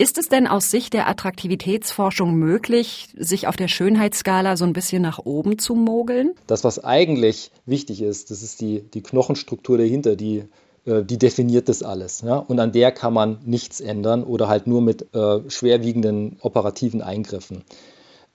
[0.00, 5.02] Ist es denn aus Sicht der Attraktivitätsforschung möglich, sich auf der Schönheitsskala so ein bisschen
[5.02, 6.32] nach oben zu mogeln?
[6.46, 10.44] Das, was eigentlich wichtig ist, das ist die, die Knochenstruktur dahinter, die
[10.86, 12.22] äh, die definiert das alles.
[12.22, 12.36] Ja?
[12.36, 17.62] Und an der kann man nichts ändern oder halt nur mit äh, schwerwiegenden operativen Eingriffen.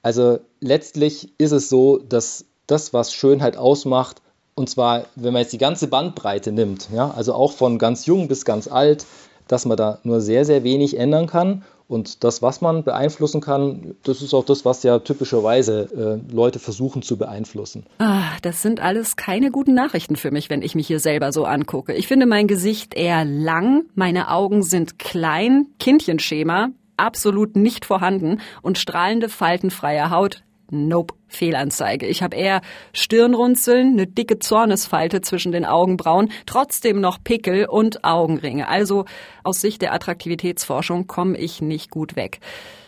[0.04, 4.22] Also letztlich ist es so, dass das, was Schönheit ausmacht,
[4.54, 8.28] und zwar, wenn man jetzt die ganze Bandbreite nimmt, ja, also auch von ganz jung
[8.28, 9.08] bis ganz alt,
[9.48, 11.64] dass man da nur sehr, sehr wenig ändern kann.
[11.88, 16.58] Und das, was man beeinflussen kann, das ist auch das, was ja typischerweise äh, Leute
[16.58, 17.86] versuchen zu beeinflussen.
[18.00, 21.46] Ah, das sind alles keine guten Nachrichten für mich, wenn ich mich hier selber so
[21.46, 21.94] angucke.
[21.94, 28.80] Ich finde mein Gesicht eher lang, meine Augen sind klein, Kindchenschema, absolut nicht vorhanden und
[28.80, 32.08] strahlende faltenfreie Haut Nope, Fehlanzeige.
[32.08, 32.62] Ich habe eher
[32.94, 38.68] Stirnrunzeln, eine dicke Zornesfalte zwischen den Augenbrauen, trotzdem noch Pickel und Augenringe.
[38.68, 39.06] Also
[39.44, 42.40] aus Sicht der Attraktivitätsforschung komme ich nicht gut weg.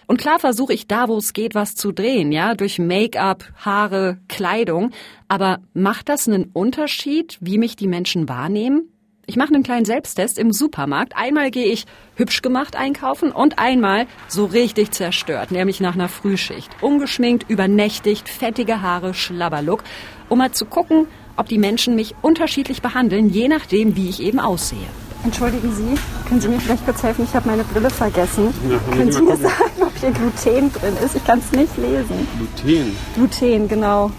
[0.07, 4.17] Und klar versuche ich da, wo es geht, was zu drehen, ja, durch Make-up, Haare,
[4.29, 4.91] Kleidung.
[5.27, 8.89] Aber macht das einen Unterschied, wie mich die Menschen wahrnehmen?
[9.29, 11.17] Ich mache einen kleinen Selbsttest im Supermarkt.
[11.17, 11.85] Einmal gehe ich
[12.15, 16.71] hübsch gemacht einkaufen und einmal so richtig zerstört, nämlich nach einer Frühschicht.
[16.79, 19.83] Ungeschminkt, übernächtigt, fettige Haare, Schlabberlook,
[20.29, 24.39] um mal zu gucken, ob die Menschen mich unterschiedlich behandeln, je nachdem, wie ich eben
[24.39, 24.87] aussehe.
[25.25, 27.25] Entschuldigen Sie, können Sie mir vielleicht kurz helfen?
[27.25, 28.53] Ich habe meine Brille vergessen.
[28.71, 29.49] Ja, können Sie mir gucken.
[29.49, 31.17] sagen, ob hier Gluten drin ist?
[31.17, 32.25] Ich kann es nicht lesen.
[32.63, 32.95] Gluten?
[33.13, 34.09] Gluten, genau.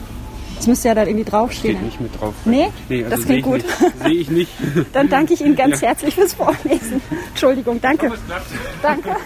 [0.59, 1.77] Das müsste ja dann irgendwie draufstehen.
[1.77, 2.35] Steht nicht mit drauf.
[2.44, 2.68] Nee?
[2.88, 3.64] nee also das klingt gut.
[4.03, 4.51] Sehe ich nicht.
[4.92, 5.88] Dann danke ich Ihnen ganz ja.
[5.88, 7.01] herzlich fürs Vorlesen.
[7.29, 8.12] Entschuldigung, danke.
[8.83, 9.16] Danke.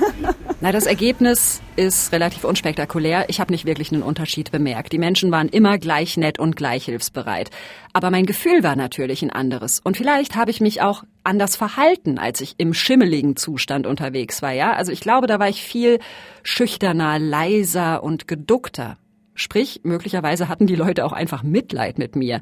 [0.61, 3.25] Na, das Ergebnis ist relativ unspektakulär.
[3.29, 4.93] Ich habe nicht wirklich einen Unterschied bemerkt.
[4.93, 7.51] Die Menschen waren immer gleich nett und gleich hilfsbereit.
[7.95, 9.81] Aber mein Gefühl war natürlich ein anderes.
[9.83, 14.53] Und vielleicht habe ich mich auch anders verhalten, als ich im schimmeligen Zustand unterwegs war,
[14.53, 14.75] ja?
[14.75, 15.99] Also ich glaube, da war ich viel
[16.43, 18.99] schüchterner, leiser und geduckter.
[19.35, 22.41] Sprich, möglicherweise hatten die Leute auch einfach Mitleid mit mir.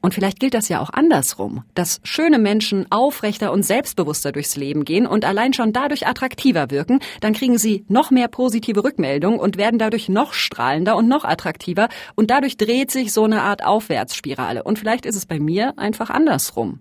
[0.00, 4.84] Und vielleicht gilt das ja auch andersrum, dass schöne Menschen aufrechter und selbstbewusster durchs Leben
[4.84, 9.56] gehen und allein schon dadurch attraktiver wirken, dann kriegen sie noch mehr positive Rückmeldungen und
[9.56, 14.62] werden dadurch noch strahlender und noch attraktiver und dadurch dreht sich so eine Art Aufwärtsspirale.
[14.62, 16.80] Und vielleicht ist es bei mir einfach andersrum.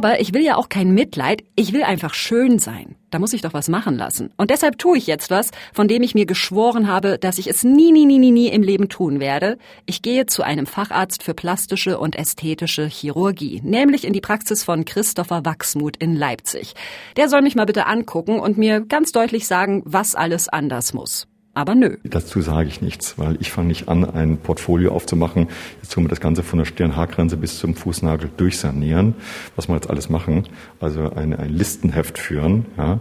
[0.00, 2.96] Aber ich will ja auch kein Mitleid, ich will einfach schön sein.
[3.10, 4.32] Da muss ich doch was machen lassen.
[4.38, 7.64] Und deshalb tue ich jetzt was, von dem ich mir geschworen habe, dass ich es
[7.64, 9.58] nie, nie, nie, nie, nie im Leben tun werde.
[9.84, 14.86] Ich gehe zu einem Facharzt für plastische und ästhetische Chirurgie, nämlich in die Praxis von
[14.86, 16.72] Christopher Wachsmuth in Leipzig.
[17.18, 21.26] Der soll mich mal bitte angucken und mir ganz deutlich sagen, was alles anders muss.
[21.52, 21.96] Aber nö.
[22.04, 25.48] Dazu sage ich nichts, weil ich fange nicht an, ein Portfolio aufzumachen.
[25.82, 29.14] Jetzt tun wir das Ganze von der Stirnhaargrenze bis zum Fußnagel durchsanieren,
[29.56, 30.44] was wir jetzt alles machen.
[30.78, 32.66] Also ein, ein Listenheft führen.
[32.78, 33.00] Ja.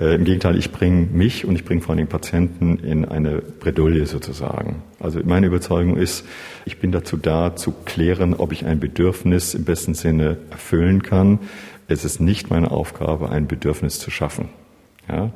[0.00, 4.06] Äh, Im Gegenteil, ich bringe mich und ich bringe vor allem Patienten in eine Bredouille
[4.06, 4.82] sozusagen.
[5.00, 6.26] Also meine Überzeugung ist,
[6.66, 11.38] ich bin dazu da, zu klären, ob ich ein Bedürfnis im besten Sinne erfüllen kann.
[11.88, 14.50] Es ist nicht meine Aufgabe, ein Bedürfnis zu schaffen.
[15.08, 15.30] Ja?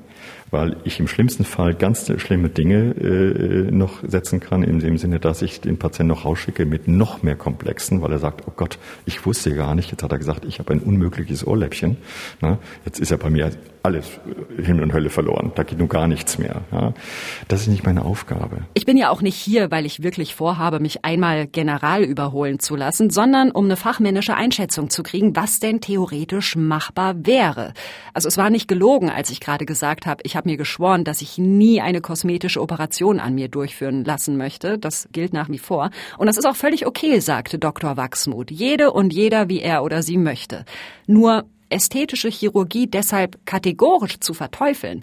[0.51, 5.21] Weil ich im schlimmsten Fall ganz schlimme Dinge äh, noch setzen kann, in dem Sinne,
[5.21, 8.79] dass ich den Patienten noch rausschicke mit noch mehr Komplexen, weil er sagt, oh Gott,
[9.05, 11.97] ich wusste gar nicht, jetzt hat er gesagt, ich habe ein unmögliches Ohrläppchen.
[12.41, 13.51] Na, jetzt ist ja bei mir
[13.87, 14.19] alles
[14.59, 15.53] äh, Himmel und Hölle verloren.
[15.55, 16.63] Da geht nun gar nichts mehr.
[16.73, 16.93] Ja.
[17.49, 18.59] Das ist nicht meine Aufgabe.
[18.75, 22.77] Ich bin ja auch nicht hier, weil ich wirklich vorhabe, mich einmal general überholen zu
[22.77, 27.73] lassen, sondern um eine fachmännische Einschätzung zu kriegen, was denn theoretisch machbar wäre.
[28.13, 31.23] Also es war nicht gelogen, als ich gerade gesagt habe, ich habe mir geschworen, dass
[31.23, 34.79] ich nie eine kosmetische Operation an mir durchführen lassen möchte.
[34.79, 35.91] Das gilt nach wie vor.
[36.19, 37.97] Und das ist auch völlig okay, sagte Dr.
[37.97, 38.51] Wachsmuth.
[38.51, 40.65] Jede und jeder, wie er oder sie möchte.
[41.07, 45.03] Nur ästhetische Chirurgie deshalb kategorisch zu verteufeln,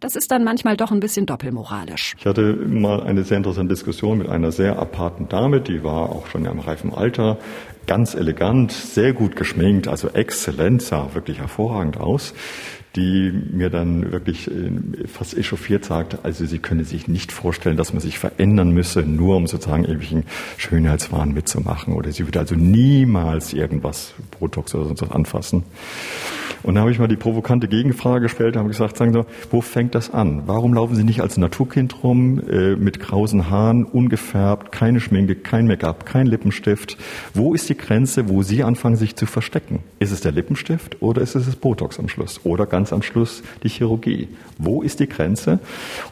[0.00, 2.14] das ist dann manchmal doch ein bisschen doppelmoralisch.
[2.18, 6.26] Ich hatte mal eine sehr interessante Diskussion mit einer sehr aparten Dame, die war auch
[6.26, 7.38] schon im reifen Alter,
[7.86, 12.34] ganz elegant, sehr gut geschminkt, also exzellent, sah wirklich hervorragend aus
[12.96, 17.92] die mir dann wirklich äh, fast echauffiert sagte, also sie könne sich nicht vorstellen, dass
[17.92, 20.24] man sich verändern müsse, nur um sozusagen irgendwelchen
[20.56, 21.94] Schönheitswahn mitzumachen.
[21.94, 25.64] Oder sie würde also niemals irgendwas Botox oder sonst was anfassen.
[26.64, 29.94] Und da habe ich mal die provokante Gegenfrage gestellt, habe gesagt, sagen Sie, wo fängt
[29.94, 30.44] das an?
[30.46, 35.66] Warum laufen Sie nicht als Naturkind rum, äh, mit krausen Haaren, ungefärbt, keine Schminke, kein
[35.66, 36.96] Make-up, kein Lippenstift?
[37.34, 39.80] Wo ist die Grenze, wo Sie anfangen, sich zu verstecken?
[39.98, 42.40] Ist es der Lippenstift oder ist es das Botox am Schluss?
[42.44, 44.28] Oder ganz am Schluss die Chirurgie?
[44.58, 45.58] Wo ist die Grenze?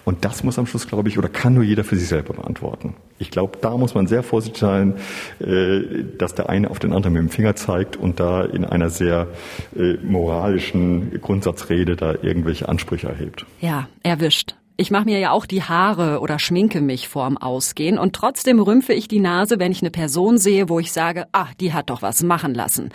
[0.05, 2.95] Und das muss am Schluss, glaube ich, oder kann nur jeder für sich selber beantworten.
[3.19, 4.95] Ich glaube, da muss man sehr vorsichtig sein,
[5.41, 8.91] äh, dass der eine auf den anderen mit dem Finger zeigt und da in einer
[8.91, 9.29] sehr
[9.77, 13.47] äh, moralischen Grundsatzrede da irgendwelche Ansprüche erhebt.
[13.61, 14.55] Ja, erwischt.
[14.77, 18.95] Ich mache mir ja auch die Haare oder schminke mich vorm Ausgehen und trotzdem rümpfe
[18.95, 22.03] ich die Nase, wenn ich eine Person sehe, wo ich sage, ah, die hat doch
[22.03, 22.91] was machen lassen.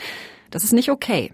[0.49, 1.31] Das ist nicht okay.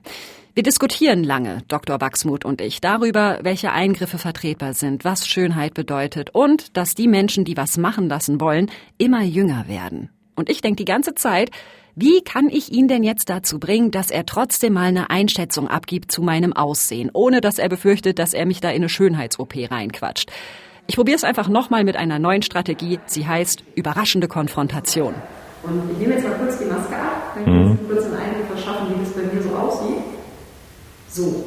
[0.56, 2.00] Wir diskutieren lange, Dr.
[2.00, 7.44] Wachsmuth und ich, darüber, welche Eingriffe vertretbar sind, was Schönheit bedeutet und dass die Menschen,
[7.44, 10.10] die was machen lassen wollen, immer jünger werden.
[10.36, 11.50] Und ich denke die ganze Zeit,
[11.96, 16.12] wie kann ich ihn denn jetzt dazu bringen, dass er trotzdem mal eine Einschätzung abgibt
[16.12, 20.32] zu meinem Aussehen, ohne dass er befürchtet, dass er mich da in eine Schönheits-OP reinquatscht?
[20.86, 23.00] Ich probiere es einfach nochmal mit einer neuen Strategie.
[23.08, 25.16] Sie heißt überraschende Konfrontation.
[25.64, 27.80] Und ich nehme jetzt mal kurz die Maske ab, ich mhm.
[27.90, 30.04] kurz einen Eindruck verschaffen, wie das bei mir so aussieht.
[31.14, 31.46] So.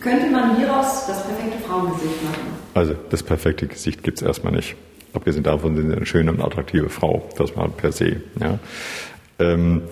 [0.00, 2.56] Könnte man hieraus das perfekte Frauengesicht machen?
[2.74, 4.74] Also das perfekte Gesicht gibt es erstmal nicht.
[5.12, 8.16] Abgesehen davon sind Sie eine schöne und attraktive Frau, das mal per se.
[8.40, 8.58] Ja.
[9.38, 9.82] Ähm,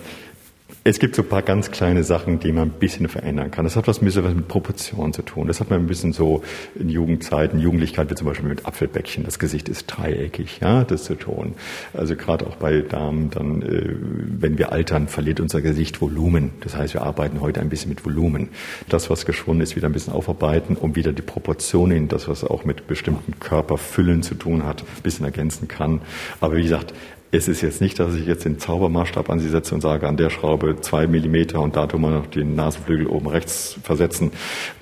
[0.83, 3.65] es gibt so ein paar ganz kleine Sachen, die man ein bisschen verändern kann.
[3.65, 5.45] Das hat was ein bisschen was mit Proportionen zu tun.
[5.45, 6.41] Das hat man ein bisschen so
[6.73, 9.23] in Jugendzeiten, Jugendlichkeit, wie zum Beispiel mit Apfelbäckchen.
[9.23, 11.53] Das Gesicht ist dreieckig, ja, das zu tun.
[11.93, 13.95] Also gerade auch bei Damen, dann, äh,
[14.39, 16.49] wenn wir altern, verliert unser Gesicht Volumen.
[16.61, 18.49] Das heißt, wir arbeiten heute ein bisschen mit Volumen.
[18.89, 22.65] Das, was geschwunden ist, wieder ein bisschen aufarbeiten, um wieder die Proportionen, das, was auch
[22.65, 26.01] mit bestimmten Körperfüllen zu tun hat, ein bisschen ergänzen kann.
[26.39, 26.95] Aber wie gesagt,
[27.31, 30.17] es ist jetzt nicht, dass ich jetzt den Zaubermaßstab an Sie setze und sage, an
[30.17, 34.31] der Schraube zwei Millimeter und da tun wir noch den Nasenflügel oben rechts versetzen.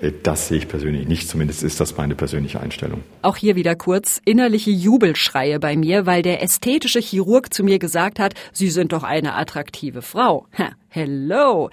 [0.02, 1.30] Äh, das sehe ich persönlich nicht.
[1.30, 3.04] Zumindest ist das meine persönliche Einstellung.
[3.22, 8.20] Auch hier wieder kurz innerliche Jubelschreie bei mir, weil der ästhetische Chirurg zu mir gesagt
[8.20, 10.48] hat, Sie sind doch eine attraktive Frau.
[10.58, 11.70] Ha, hello.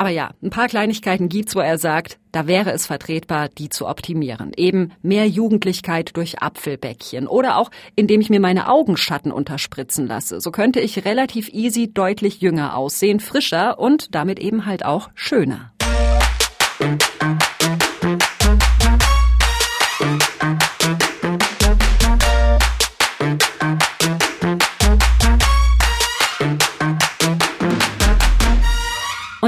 [0.00, 3.86] Aber ja, ein paar Kleinigkeiten gibt's, wo er sagt, da wäre es vertretbar, die zu
[3.86, 4.52] optimieren.
[4.56, 10.40] Eben mehr Jugendlichkeit durch Apfelbäckchen oder auch, indem ich mir meine Augenschatten unterspritzen lasse.
[10.40, 15.70] So könnte ich relativ easy deutlich jünger aussehen, frischer und damit eben halt auch schöner.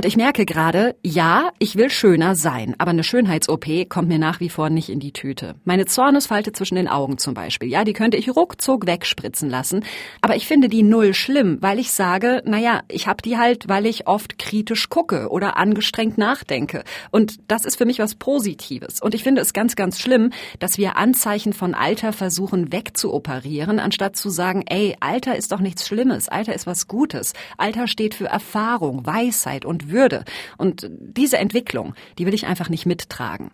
[0.03, 4.41] Und ich merke gerade, ja, ich will schöner sein, aber eine Schönheits-OP kommt mir nach
[4.41, 5.55] wie vor nicht in die Tüte.
[5.63, 9.85] Meine Zornesfalte zwischen den Augen zum Beispiel, ja, die könnte ich ruckzuck wegspritzen lassen,
[10.21, 13.87] aber ich finde die null schlimm, weil ich sage, naja, ich habe die halt, weil
[13.87, 16.83] ich oft kritisch gucke oder angestrengt nachdenke.
[17.13, 19.01] Und das ist für mich was Positives.
[19.01, 24.17] Und ich finde es ganz, ganz schlimm, dass wir Anzeichen von Alter versuchen wegzuoperieren, anstatt
[24.17, 27.35] zu sagen, ey, Alter ist doch nichts Schlimmes, Alter ist was Gutes.
[27.57, 30.25] Alter steht für Erfahrung, Weisheit und würde.
[30.59, 33.51] Und diese Entwicklung, die will ich einfach nicht mittragen.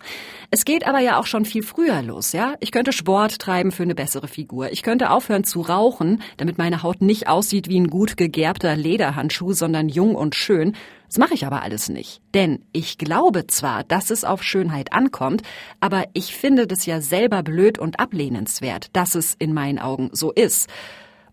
[0.50, 2.54] Es geht aber ja auch schon viel früher los, ja?
[2.60, 4.72] Ich könnte Sport treiben für eine bessere Figur.
[4.72, 9.52] Ich könnte aufhören zu rauchen, damit meine Haut nicht aussieht wie ein gut gegerbter Lederhandschuh,
[9.52, 10.74] sondern jung und schön.
[11.08, 12.20] Das mache ich aber alles nicht.
[12.34, 15.42] Denn ich glaube zwar, dass es auf Schönheit ankommt,
[15.80, 20.32] aber ich finde das ja selber blöd und ablehnenswert, dass es in meinen Augen so
[20.32, 20.68] ist.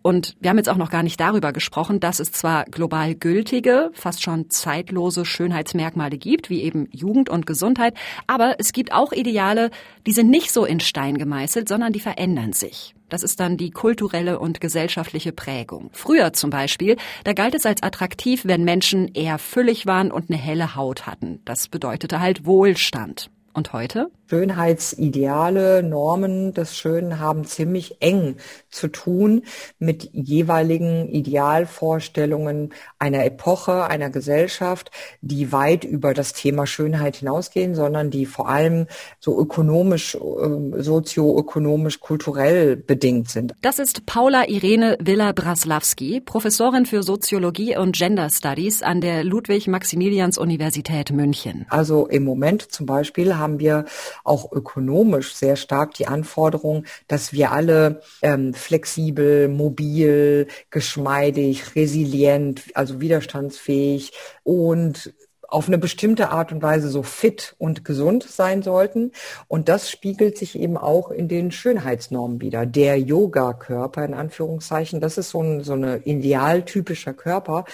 [0.05, 3.89] Und wir haben jetzt auch noch gar nicht darüber gesprochen, dass es zwar global gültige,
[3.93, 7.95] fast schon zeitlose Schönheitsmerkmale gibt, wie eben Jugend und Gesundheit,
[8.27, 9.71] aber es gibt auch Ideale,
[10.05, 12.93] die sind nicht so in Stein gemeißelt, sondern die verändern sich.
[13.09, 15.89] Das ist dann die kulturelle und gesellschaftliche Prägung.
[15.91, 20.37] Früher zum Beispiel, da galt es als attraktiv, wenn Menschen eher füllig waren und eine
[20.37, 21.41] helle Haut hatten.
[21.45, 23.31] Das bedeutete halt Wohlstand.
[23.55, 24.11] Und heute?
[24.29, 28.35] Schönheitsideale, Normen des Schönen haben ziemlich eng
[28.69, 29.43] zu tun
[29.79, 34.91] mit jeweiligen Idealvorstellungen einer Epoche, einer Gesellschaft,
[35.21, 38.87] die weit über das Thema Schönheit hinausgehen, sondern die vor allem
[39.19, 43.53] so ökonomisch, äh, sozioökonomisch, kulturell bedingt sind.
[43.61, 51.65] Das ist Paula Irene Villa-Braslawski, Professorin für Soziologie und Gender Studies an der Ludwig-Maximilians-Universität München.
[51.69, 53.85] Also im Moment zum Beispiel haben wir
[54.23, 62.99] auch ökonomisch sehr stark die Anforderung, dass wir alle ähm, flexibel, mobil, geschmeidig, resilient, also
[63.01, 64.11] widerstandsfähig
[64.43, 65.13] und
[65.47, 69.11] auf eine bestimmte Art und Weise so fit und gesund sein sollten.
[69.47, 72.65] Und das spiegelt sich eben auch in den Schönheitsnormen wieder.
[72.65, 77.65] Der Yoga-Körper in Anführungszeichen, das ist so ein so eine idealtypischer Körper,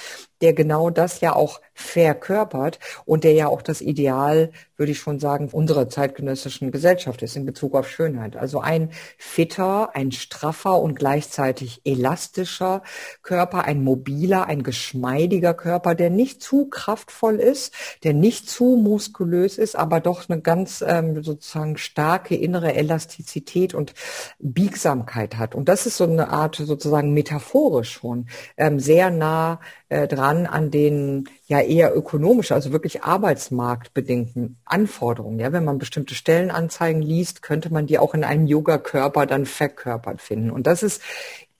[0.41, 5.19] der genau das ja auch verkörpert und der ja auch das Ideal, würde ich schon
[5.19, 8.35] sagen, unserer zeitgenössischen Gesellschaft ist in Bezug auf Schönheit.
[8.35, 12.81] Also ein fitter, ein straffer und gleichzeitig elastischer
[13.21, 17.73] Körper, ein mobiler, ein geschmeidiger Körper, der nicht zu kraftvoll ist,
[18.03, 23.93] der nicht zu muskulös ist, aber doch eine ganz ähm, sozusagen starke innere Elastizität und
[24.39, 25.55] Biegsamkeit hat.
[25.55, 28.27] Und das ist so eine Art sozusagen metaphorisch schon
[28.57, 29.59] ähm, sehr nah
[29.91, 35.37] äh, dran an den ja eher ökonomisch, also wirklich arbeitsmarktbedingten Anforderungen.
[35.37, 40.21] Ja, wenn man bestimmte Stellenanzeigen liest, könnte man die auch in einem Yoga-Körper dann verkörpert
[40.21, 40.49] finden.
[40.49, 41.01] Und das ist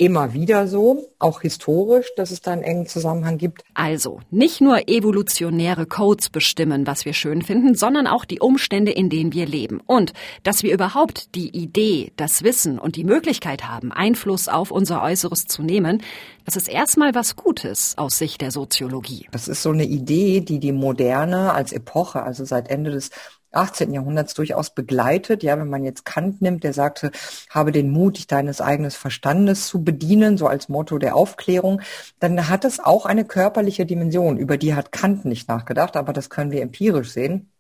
[0.02, 3.64] immer wieder so, auch historisch, dass es da einen engen Zusammenhang gibt.
[3.76, 9.12] Also, nicht nur evolutionäre Codes bestimmen, was wir schön finden, sondern auch die Umstände, in
[9.12, 9.80] denen wir leben.
[9.86, 15.04] Und dass wir überhaupt die Idee, das Wissen und die Möglichkeit haben, Einfluss auf unser
[15.04, 16.02] Äußeres zu nehmen,
[16.46, 19.28] das ist erstmal was Gutes aus Sicht der Soziologie.
[19.32, 23.12] Das ist so eine Idee, die die Moderne als Epoche, also seit Ende des
[23.52, 23.94] 18.
[23.94, 25.44] Jahrhunderts durchaus begleitet.
[25.44, 27.12] Ja, wenn man jetzt Kant nimmt, der sagte,
[27.50, 31.82] habe den Mut, dich deines eigenen Verstandes zu bedienen, so als Motto der Aufklärung,
[32.20, 34.38] dann hat es auch eine körperliche Dimension.
[34.38, 37.52] Über die hat Kant nicht nachgedacht, aber das können wir empirisch sehen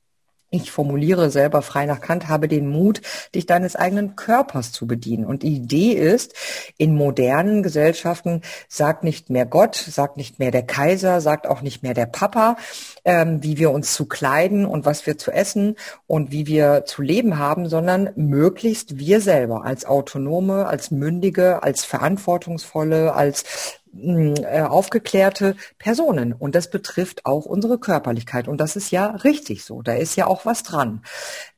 [0.51, 3.01] ich formuliere selber frei nach Kant, habe den Mut,
[3.33, 5.25] dich deines eigenen Körpers zu bedienen.
[5.25, 6.33] Und die Idee ist,
[6.77, 11.83] in modernen Gesellschaften sagt nicht mehr Gott, sagt nicht mehr der Kaiser, sagt auch nicht
[11.83, 12.57] mehr der Papa,
[13.05, 17.01] ähm, wie wir uns zu kleiden und was wir zu essen und wie wir zu
[17.01, 25.55] leben haben, sondern möglichst wir selber als autonome, als mündige, als verantwortungsvolle, als äh, aufgeklärte
[25.77, 26.33] Personen.
[26.33, 28.47] Und das betrifft auch unsere Körperlichkeit.
[28.47, 29.81] Und das ist ja richtig so.
[29.81, 31.01] Da ist ja auch was dran.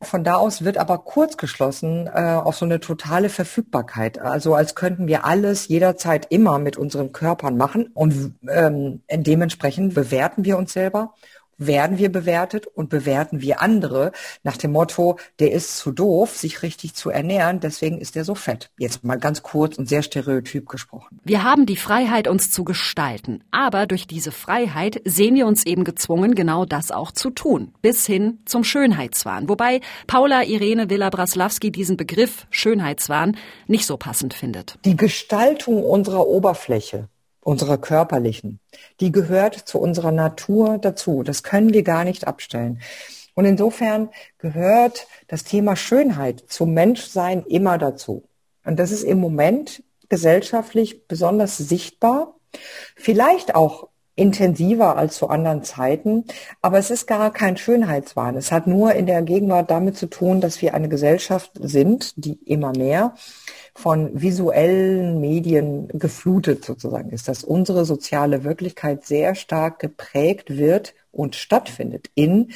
[0.02, 4.20] Von da aus wird aber kurz geschlossen äh, auf so eine totale Verfügbarkeit.
[4.20, 7.92] Also als könnten wir alles jederzeit immer mit unseren Körpern machen.
[7.94, 11.14] Und ähm, dementsprechend bewerten wir uns selber
[11.58, 14.12] werden wir bewertet und bewerten wir andere
[14.44, 18.36] nach dem Motto, der ist zu doof, sich richtig zu ernähren, deswegen ist er so
[18.36, 18.70] fett.
[18.78, 21.20] Jetzt mal ganz kurz und sehr stereotyp gesprochen.
[21.24, 25.84] Wir haben die Freiheit, uns zu gestalten, aber durch diese Freiheit sehen wir uns eben
[25.84, 29.50] gezwungen, genau das auch zu tun, bis hin zum Schönheitswahn.
[29.50, 33.38] Wobei Paula Irene Villa-Braslawski diesen Begriff Schönheitswahn
[33.68, 34.78] nicht so passend findet.
[34.86, 37.10] Die Gestaltung unserer Oberfläche
[37.44, 38.60] unserer körperlichen,
[39.00, 41.24] die gehört zu unserer Natur dazu.
[41.24, 42.80] Das können wir gar nicht abstellen.
[43.36, 48.24] Und insofern gehört das Thema Schönheit zum Menschsein immer dazu.
[48.66, 52.36] Und das ist im Moment gesellschaftlich besonders sichtbar,
[52.96, 56.26] vielleicht auch intensiver als zu anderen Zeiten,
[56.62, 58.38] aber es ist gar kein Schönheitswahn.
[58.38, 62.34] Es hat nur in der Gegenwart damit zu tun, dass wir eine Gesellschaft sind, die
[62.46, 63.16] immer mehr
[63.76, 71.36] von visuellen Medien geflutet sozusagen ist, dass unsere soziale Wirklichkeit sehr stark geprägt wird und
[71.36, 72.54] stattfindet in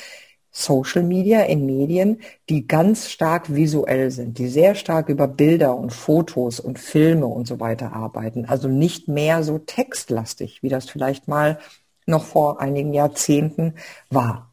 [0.51, 5.93] Social Media, in Medien, die ganz stark visuell sind, die sehr stark über Bilder und
[5.93, 8.45] Fotos und Filme und so weiter arbeiten.
[8.45, 11.59] Also nicht mehr so textlastig, wie das vielleicht mal
[12.07, 13.75] noch vor einigen Jahrzehnten
[14.09, 14.51] war.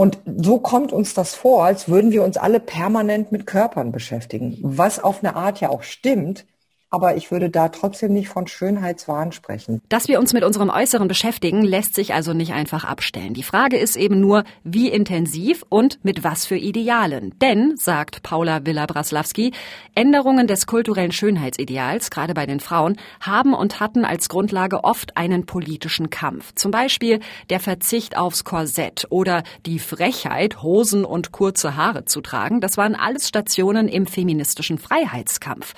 [0.00, 4.56] Und so kommt uns das vor, als würden wir uns alle permanent mit Körpern beschäftigen,
[4.62, 6.46] was auf eine Art ja auch stimmt,
[6.90, 9.80] aber ich würde da trotzdem nicht von Schönheitswahn sprechen.
[9.88, 13.32] Dass wir uns mit unserem Äußeren beschäftigen, lässt sich also nicht einfach abstellen.
[13.32, 17.32] Die Frage ist eben nur, wie intensiv und mit was für Idealen.
[17.40, 19.52] Denn, sagt Paula Villa-Braslawski,
[19.94, 25.46] Änderungen des kulturellen Schönheitsideals, gerade bei den Frauen, haben und hatten als Grundlage oft einen
[25.46, 26.52] politischen Kampf.
[26.56, 32.60] Zum Beispiel der Verzicht aufs Korsett oder die Frechheit, Hosen und kurze Haare zu tragen.
[32.60, 35.74] Das waren alles Stationen im feministischen Freiheitskampf.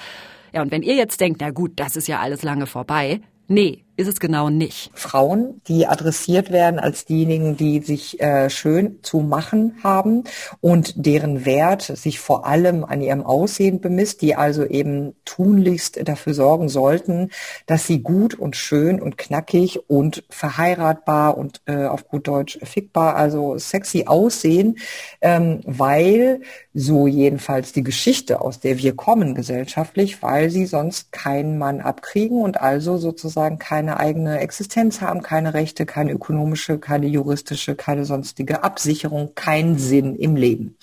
[0.52, 3.84] Ja, und wenn ihr jetzt denkt, na gut, das ist ja alles lange vorbei, nee,
[3.96, 4.90] ist es genau nicht.
[4.94, 10.24] Frauen, die adressiert werden als diejenigen, die sich äh, schön zu machen haben
[10.60, 16.32] und deren Wert sich vor allem an ihrem Aussehen bemisst, die also eben tunlichst dafür
[16.32, 17.30] sorgen sollten,
[17.66, 23.16] dass sie gut und schön und knackig und verheiratbar und äh, auf gut Deutsch fickbar,
[23.16, 24.78] also sexy aussehen,
[25.20, 26.40] ähm, weil
[26.72, 32.40] so jedenfalls die Geschichte, aus der wir kommen gesellschaftlich, weil sie sonst keinen Mann abkriegen
[32.40, 38.04] und also sozusagen kein keine eigene Existenz haben, keine Rechte, keine ökonomische, keine juristische, keine
[38.04, 40.76] sonstige Absicherung, keinen Sinn im Leben.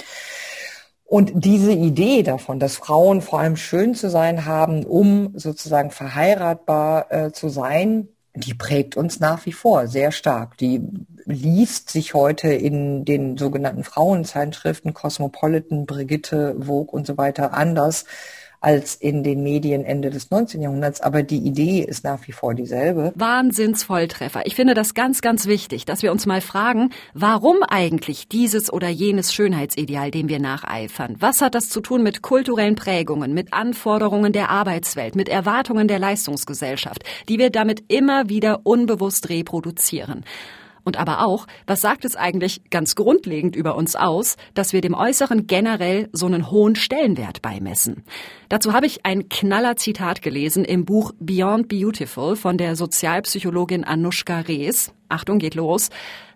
[1.05, 7.09] Und diese Idee davon, dass Frauen vor allem schön zu sein haben, um sozusagen verheiratbar
[7.09, 10.57] äh, zu sein, die prägt uns nach wie vor sehr stark.
[10.57, 10.81] Die
[11.23, 18.03] liest sich heute in den sogenannten Frauenzeitschriften Cosmopolitan, Brigitte, Vogue und so weiter anders
[18.61, 20.61] als in den Medien Ende des 19.
[20.61, 23.13] Jahrhunderts, aber die Idee ist nach wie vor dieselbe.
[23.15, 24.45] Wahnsinnsvolltreffer.
[24.45, 28.89] Ich finde das ganz, ganz wichtig, dass wir uns mal fragen, warum eigentlich dieses oder
[28.89, 31.15] jenes Schönheitsideal, dem wir nacheifern?
[31.19, 35.99] Was hat das zu tun mit kulturellen Prägungen, mit Anforderungen der Arbeitswelt, mit Erwartungen der
[35.99, 40.25] Leistungsgesellschaft, die wir damit immer wieder unbewusst reproduzieren?
[40.89, 44.95] Und aber auch, was sagt es eigentlich ganz grundlegend über uns aus, dass wir dem
[44.95, 48.03] Äußeren generell so einen hohen Stellenwert beimessen?
[48.49, 54.39] Dazu habe ich ein knaller Zitat gelesen im Buch Beyond Beautiful von der Sozialpsychologin Anushka
[54.39, 54.91] Rees.
[55.09, 55.89] Achtung, geht los.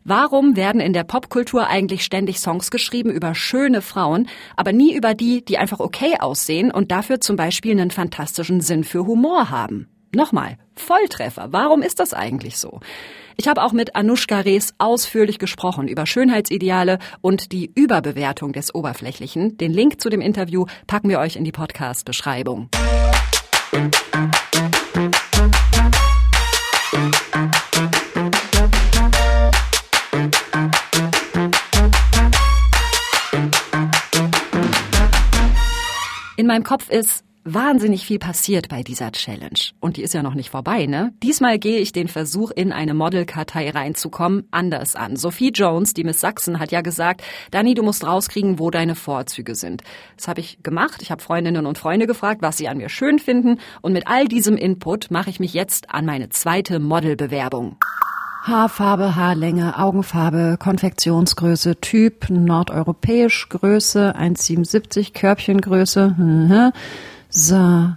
[0.04, 5.16] Warum werden in der Popkultur eigentlich ständig Songs geschrieben über schöne Frauen, aber nie über
[5.16, 9.88] die, die einfach okay aussehen und dafür zum Beispiel einen fantastischen Sinn für Humor haben?
[10.14, 11.48] Nochmal, Volltreffer.
[11.50, 12.82] Warum ist das eigentlich so?
[13.36, 19.58] Ich habe auch mit Anushka Rees ausführlich gesprochen über Schönheitsideale und die Überbewertung des Oberflächlichen.
[19.58, 22.70] Den Link zu dem Interview packen wir euch in die Podcast-Beschreibung.
[36.36, 39.72] In meinem Kopf ist wahnsinnig viel passiert bei dieser Challenge.
[39.80, 41.14] Und die ist ja noch nicht vorbei, ne?
[41.22, 45.16] Diesmal gehe ich den Versuch, in eine Modelkartei reinzukommen, anders an.
[45.16, 49.56] Sophie Jones, die Miss Sachsen, hat ja gesagt, Dani, du musst rauskriegen, wo deine Vorzüge
[49.56, 49.84] sind.
[50.16, 51.02] Das habe ich gemacht.
[51.02, 53.60] Ich habe Freundinnen und Freunde gefragt, was sie an mir schön finden.
[53.82, 57.78] Und mit all diesem Input mache ich mich jetzt an meine zweite Modelbewerbung.
[58.44, 66.74] Haarfarbe, Haarlänge, Augenfarbe, Konfektionsgröße, Typ, nordeuropäisch, Größe 1,77, Körbchengröße.
[67.34, 67.90] So.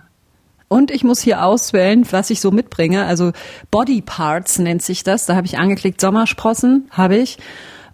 [0.68, 3.04] Und ich muss hier auswählen, was ich so mitbringe.
[3.04, 3.32] Also
[3.70, 5.26] Body Parts nennt sich das.
[5.26, 7.38] Da habe ich angeklickt, Sommersprossen habe ich.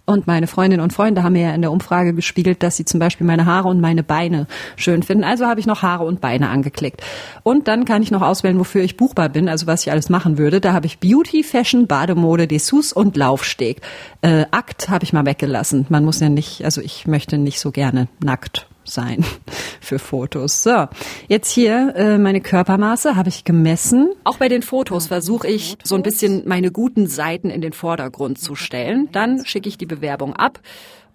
[0.05, 2.99] Und meine Freundinnen und Freunde haben mir ja in der Umfrage gespiegelt, dass sie zum
[2.99, 5.23] Beispiel meine Haare und meine Beine schön finden.
[5.23, 7.01] Also habe ich noch Haare und Beine angeklickt.
[7.43, 10.37] Und dann kann ich noch auswählen, wofür ich buchbar bin, also was ich alles machen
[10.37, 10.59] würde.
[10.59, 13.81] Da habe ich Beauty, Fashion, Bademode, Dessous und Laufsteg.
[14.21, 15.85] Äh, Akt habe ich mal weggelassen.
[15.87, 19.25] Man muss ja nicht, also ich möchte nicht so gerne nackt sein
[19.81, 20.63] für Fotos.
[20.63, 20.87] So,
[21.27, 24.11] jetzt hier äh, meine Körpermaße habe ich gemessen.
[24.23, 28.39] Auch bei den Fotos versuche ich so ein bisschen meine guten Seiten in den Vordergrund
[28.39, 29.09] zu stellen.
[29.11, 30.59] Dann schicke ich die Bewerbung ab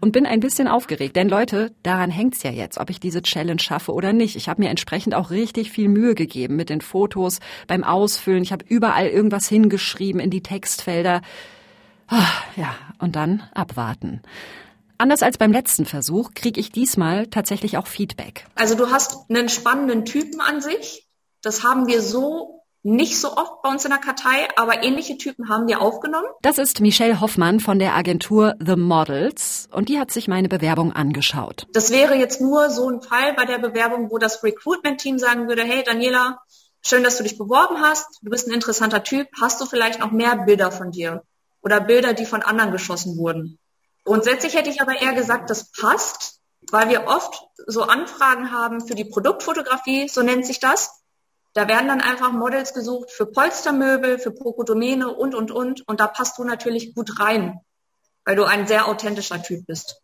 [0.00, 1.16] und bin ein bisschen aufgeregt.
[1.16, 4.36] Denn Leute, daran hängt's ja jetzt, ob ich diese Challenge schaffe oder nicht.
[4.36, 8.42] Ich habe mir entsprechend auch richtig viel Mühe gegeben mit den Fotos, beim Ausfüllen.
[8.42, 11.22] Ich habe überall irgendwas hingeschrieben in die Textfelder.
[12.08, 12.26] Ah,
[12.56, 14.22] ja, und dann abwarten.
[15.00, 18.46] Anders als beim letzten Versuch kriege ich diesmal tatsächlich auch Feedback.
[18.56, 21.08] Also du hast einen spannenden Typen an sich.
[21.40, 25.48] Das haben wir so nicht so oft bei uns in der Kartei, aber ähnliche Typen
[25.48, 26.26] haben wir aufgenommen.
[26.42, 30.92] Das ist Michelle Hoffmann von der Agentur The Models und die hat sich meine Bewerbung
[30.92, 31.66] angeschaut.
[31.72, 35.62] Das wäre jetzt nur so ein Fall bei der Bewerbung, wo das Recruitment-Team sagen würde,
[35.62, 36.40] hey Daniela,
[36.82, 40.10] schön, dass du dich beworben hast, du bist ein interessanter Typ, hast du vielleicht noch
[40.10, 41.22] mehr Bilder von dir
[41.62, 43.58] oder Bilder, die von anderen geschossen wurden?
[44.08, 46.40] Grundsätzlich hätte ich aber eher gesagt, das passt,
[46.70, 51.02] weil wir oft so Anfragen haben für die Produktfotografie, so nennt sich das.
[51.52, 55.86] Da werden dann einfach Models gesucht für Polstermöbel, für Pokodomäne und, und, und.
[55.86, 57.60] Und da passt du natürlich gut rein,
[58.24, 60.00] weil du ein sehr authentischer Typ bist.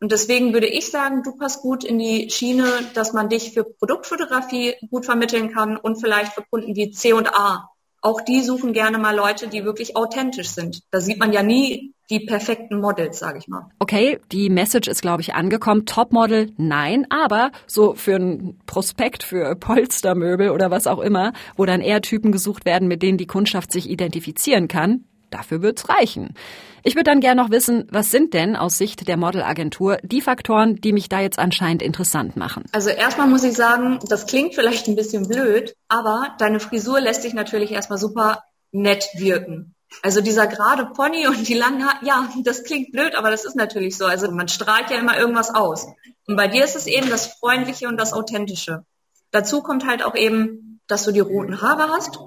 [0.00, 3.62] Und deswegen würde ich sagen, du passt gut in die Schiene, dass man dich für
[3.62, 7.70] Produktfotografie gut vermitteln kann und vielleicht für Kunden wie C und A.
[8.00, 10.82] Auch die suchen gerne mal Leute, die wirklich authentisch sind.
[10.90, 13.68] Da sieht man ja nie die perfekten Models, sage ich mal.
[13.78, 15.86] Okay, die Message ist, glaube ich, angekommen.
[15.86, 21.80] Topmodel, nein, aber so für ein Prospekt für Polstermöbel oder was auch immer, wo dann
[21.80, 26.34] eher Typen gesucht werden, mit denen die Kundschaft sich identifizieren kann, dafür wird's reichen.
[26.82, 30.76] Ich würde dann gerne noch wissen, was sind denn aus Sicht der Modelagentur die Faktoren,
[30.76, 32.64] die mich da jetzt anscheinend interessant machen?
[32.72, 37.22] Also erstmal muss ich sagen, das klingt vielleicht ein bisschen blöd, aber deine Frisur lässt
[37.22, 39.73] sich natürlich erstmal super nett wirken.
[40.02, 43.56] Also dieser gerade Pony und die langen Haare, ja, das klingt blöd, aber das ist
[43.56, 44.06] natürlich so.
[44.06, 45.86] Also man strahlt ja immer irgendwas aus.
[46.26, 48.84] Und bei dir ist es eben das Freundliche und das Authentische.
[49.30, 52.18] Dazu kommt halt auch eben, dass du die roten Haare hast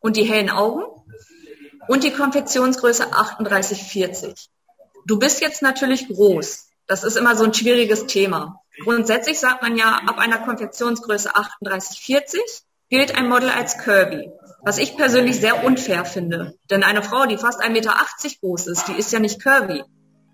[0.00, 0.84] und die hellen Augen
[1.88, 4.48] und die Konfektionsgröße 3840.
[5.06, 6.68] Du bist jetzt natürlich groß.
[6.86, 8.60] Das ist immer so ein schwieriges Thema.
[8.82, 12.40] Grundsätzlich sagt man ja, ab einer Konfektionsgröße 3840
[12.90, 14.30] gilt ein Model als curvy.
[14.64, 16.54] Was ich persönlich sehr unfair finde.
[16.70, 17.94] Denn eine Frau, die fast 1,80 Meter
[18.40, 19.82] groß ist, die ist ja nicht curvy.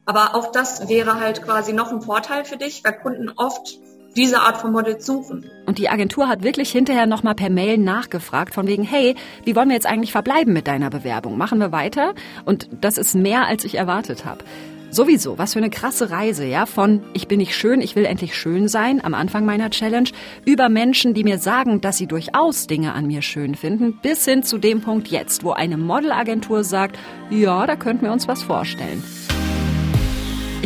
[0.07, 3.79] Aber auch das wäre halt quasi noch ein Vorteil für dich, weil Kunden oft
[4.17, 5.51] diese Art von Models suchen.
[5.67, 9.15] Und die Agentur hat wirklich hinterher nochmal per Mail nachgefragt, von wegen, hey,
[9.45, 11.37] wie wollen wir jetzt eigentlich verbleiben mit deiner Bewerbung?
[11.37, 12.15] Machen wir weiter?
[12.45, 14.45] Und das ist mehr, als ich erwartet habe.
[14.93, 18.37] Sowieso, was für eine krasse Reise, ja, von ich bin nicht schön, ich will endlich
[18.37, 20.11] schön sein am Anfang meiner Challenge,
[20.45, 24.43] über Menschen, die mir sagen, dass sie durchaus Dinge an mir schön finden, bis hin
[24.43, 26.99] zu dem Punkt jetzt, wo eine Modelagentur sagt,
[27.31, 29.05] ja, da könnten wir uns was vorstellen.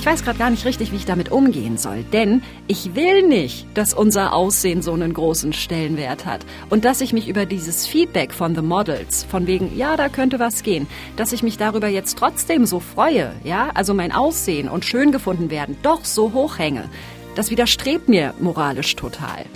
[0.04, 3.66] Ich weiß gerade gar nicht richtig, wie ich damit umgehen soll, denn ich will nicht,
[3.72, 8.34] dass unser Aussehen so einen großen Stellenwert hat und dass ich mich über dieses Feedback
[8.34, 12.18] von The Models, von wegen, ja, da könnte was gehen, dass ich mich darüber jetzt
[12.18, 16.90] trotzdem so freue, ja, also mein Aussehen und schön gefunden werden, doch so hochhänge.
[17.34, 19.46] Das widerstrebt mir moralisch total.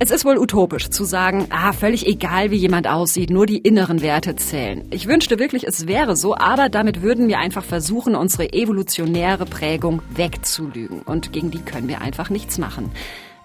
[0.00, 4.00] Es ist wohl utopisch zu sagen, ah, völlig egal, wie jemand aussieht, nur die inneren
[4.00, 4.84] Werte zählen.
[4.92, 10.00] Ich wünschte wirklich, es wäre so, aber damit würden wir einfach versuchen, unsere evolutionäre Prägung
[10.10, 11.02] wegzulügen.
[11.02, 12.92] Und gegen die können wir einfach nichts machen.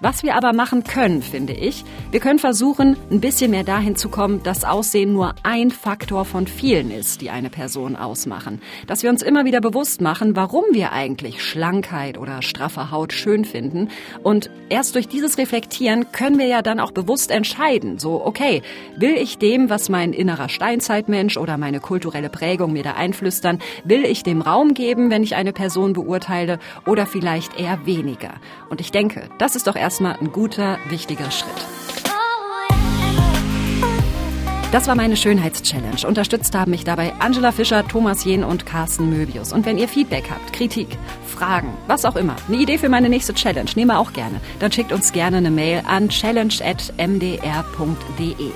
[0.04, 4.10] Was wir aber machen können, finde ich, wir können versuchen, ein bisschen mehr dahin zu
[4.10, 8.62] kommen, dass Aussehen nur ein Faktor von vielen ist, die eine Person ausmachen.
[8.86, 13.46] Dass wir uns immer wieder bewusst machen, warum wir eigentlich Schlankheit oder straffe Haut schön
[13.46, 13.88] finden.
[14.24, 18.62] Und erst durch dieses Reflektieren können wir ja dann auch bewusst entscheiden, so, okay,
[18.98, 24.04] will ich dem, was mein innerer Steinzeitmensch oder meine kulturelle Prägung mir da einflüstern, will
[24.04, 28.34] ich dem Raum geben, wenn ich eine Person beurteile oder vielleicht eher weniger?
[28.70, 31.54] Und ich denke, das ist doch erst erstmal ein guter, wichtiger Schritt.
[34.72, 36.08] Das war meine Schönheitschallenge.
[36.08, 39.54] Unterstützt haben mich dabei Angela Fischer, Thomas Jehn und Carsten Möbius.
[39.54, 43.36] Und wenn ihr Feedback habt, Kritik, Fragen, was auch immer, eine Idee für meine nächste
[43.36, 48.52] Challenge, nehmen wir auch gerne, dann schickt uns gerne eine Mail an challenge.mdr.de.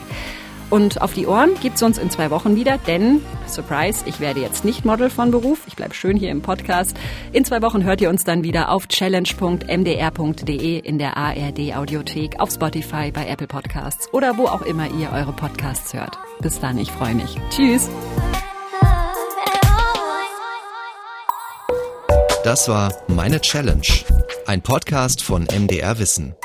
[0.70, 4.66] Und auf die Ohren gibt's uns in zwei Wochen wieder, denn, Surprise, ich werde jetzt
[4.66, 5.60] nicht Model von Beruf.
[5.68, 6.98] Ich bleib schön hier im Podcast.
[7.32, 12.52] In zwei Wochen hört ihr uns dann wieder auf challenge.mdr.de in der ARD Audiothek, auf
[12.52, 16.18] Spotify, bei Apple Podcasts oder wo auch immer ihr eure Podcasts hört.
[16.42, 17.38] Bis dann, ich freue mich.
[17.50, 17.90] Tschüss.
[22.44, 23.82] Das war Meine Challenge,
[24.46, 26.36] ein Podcast von MDR Wissen.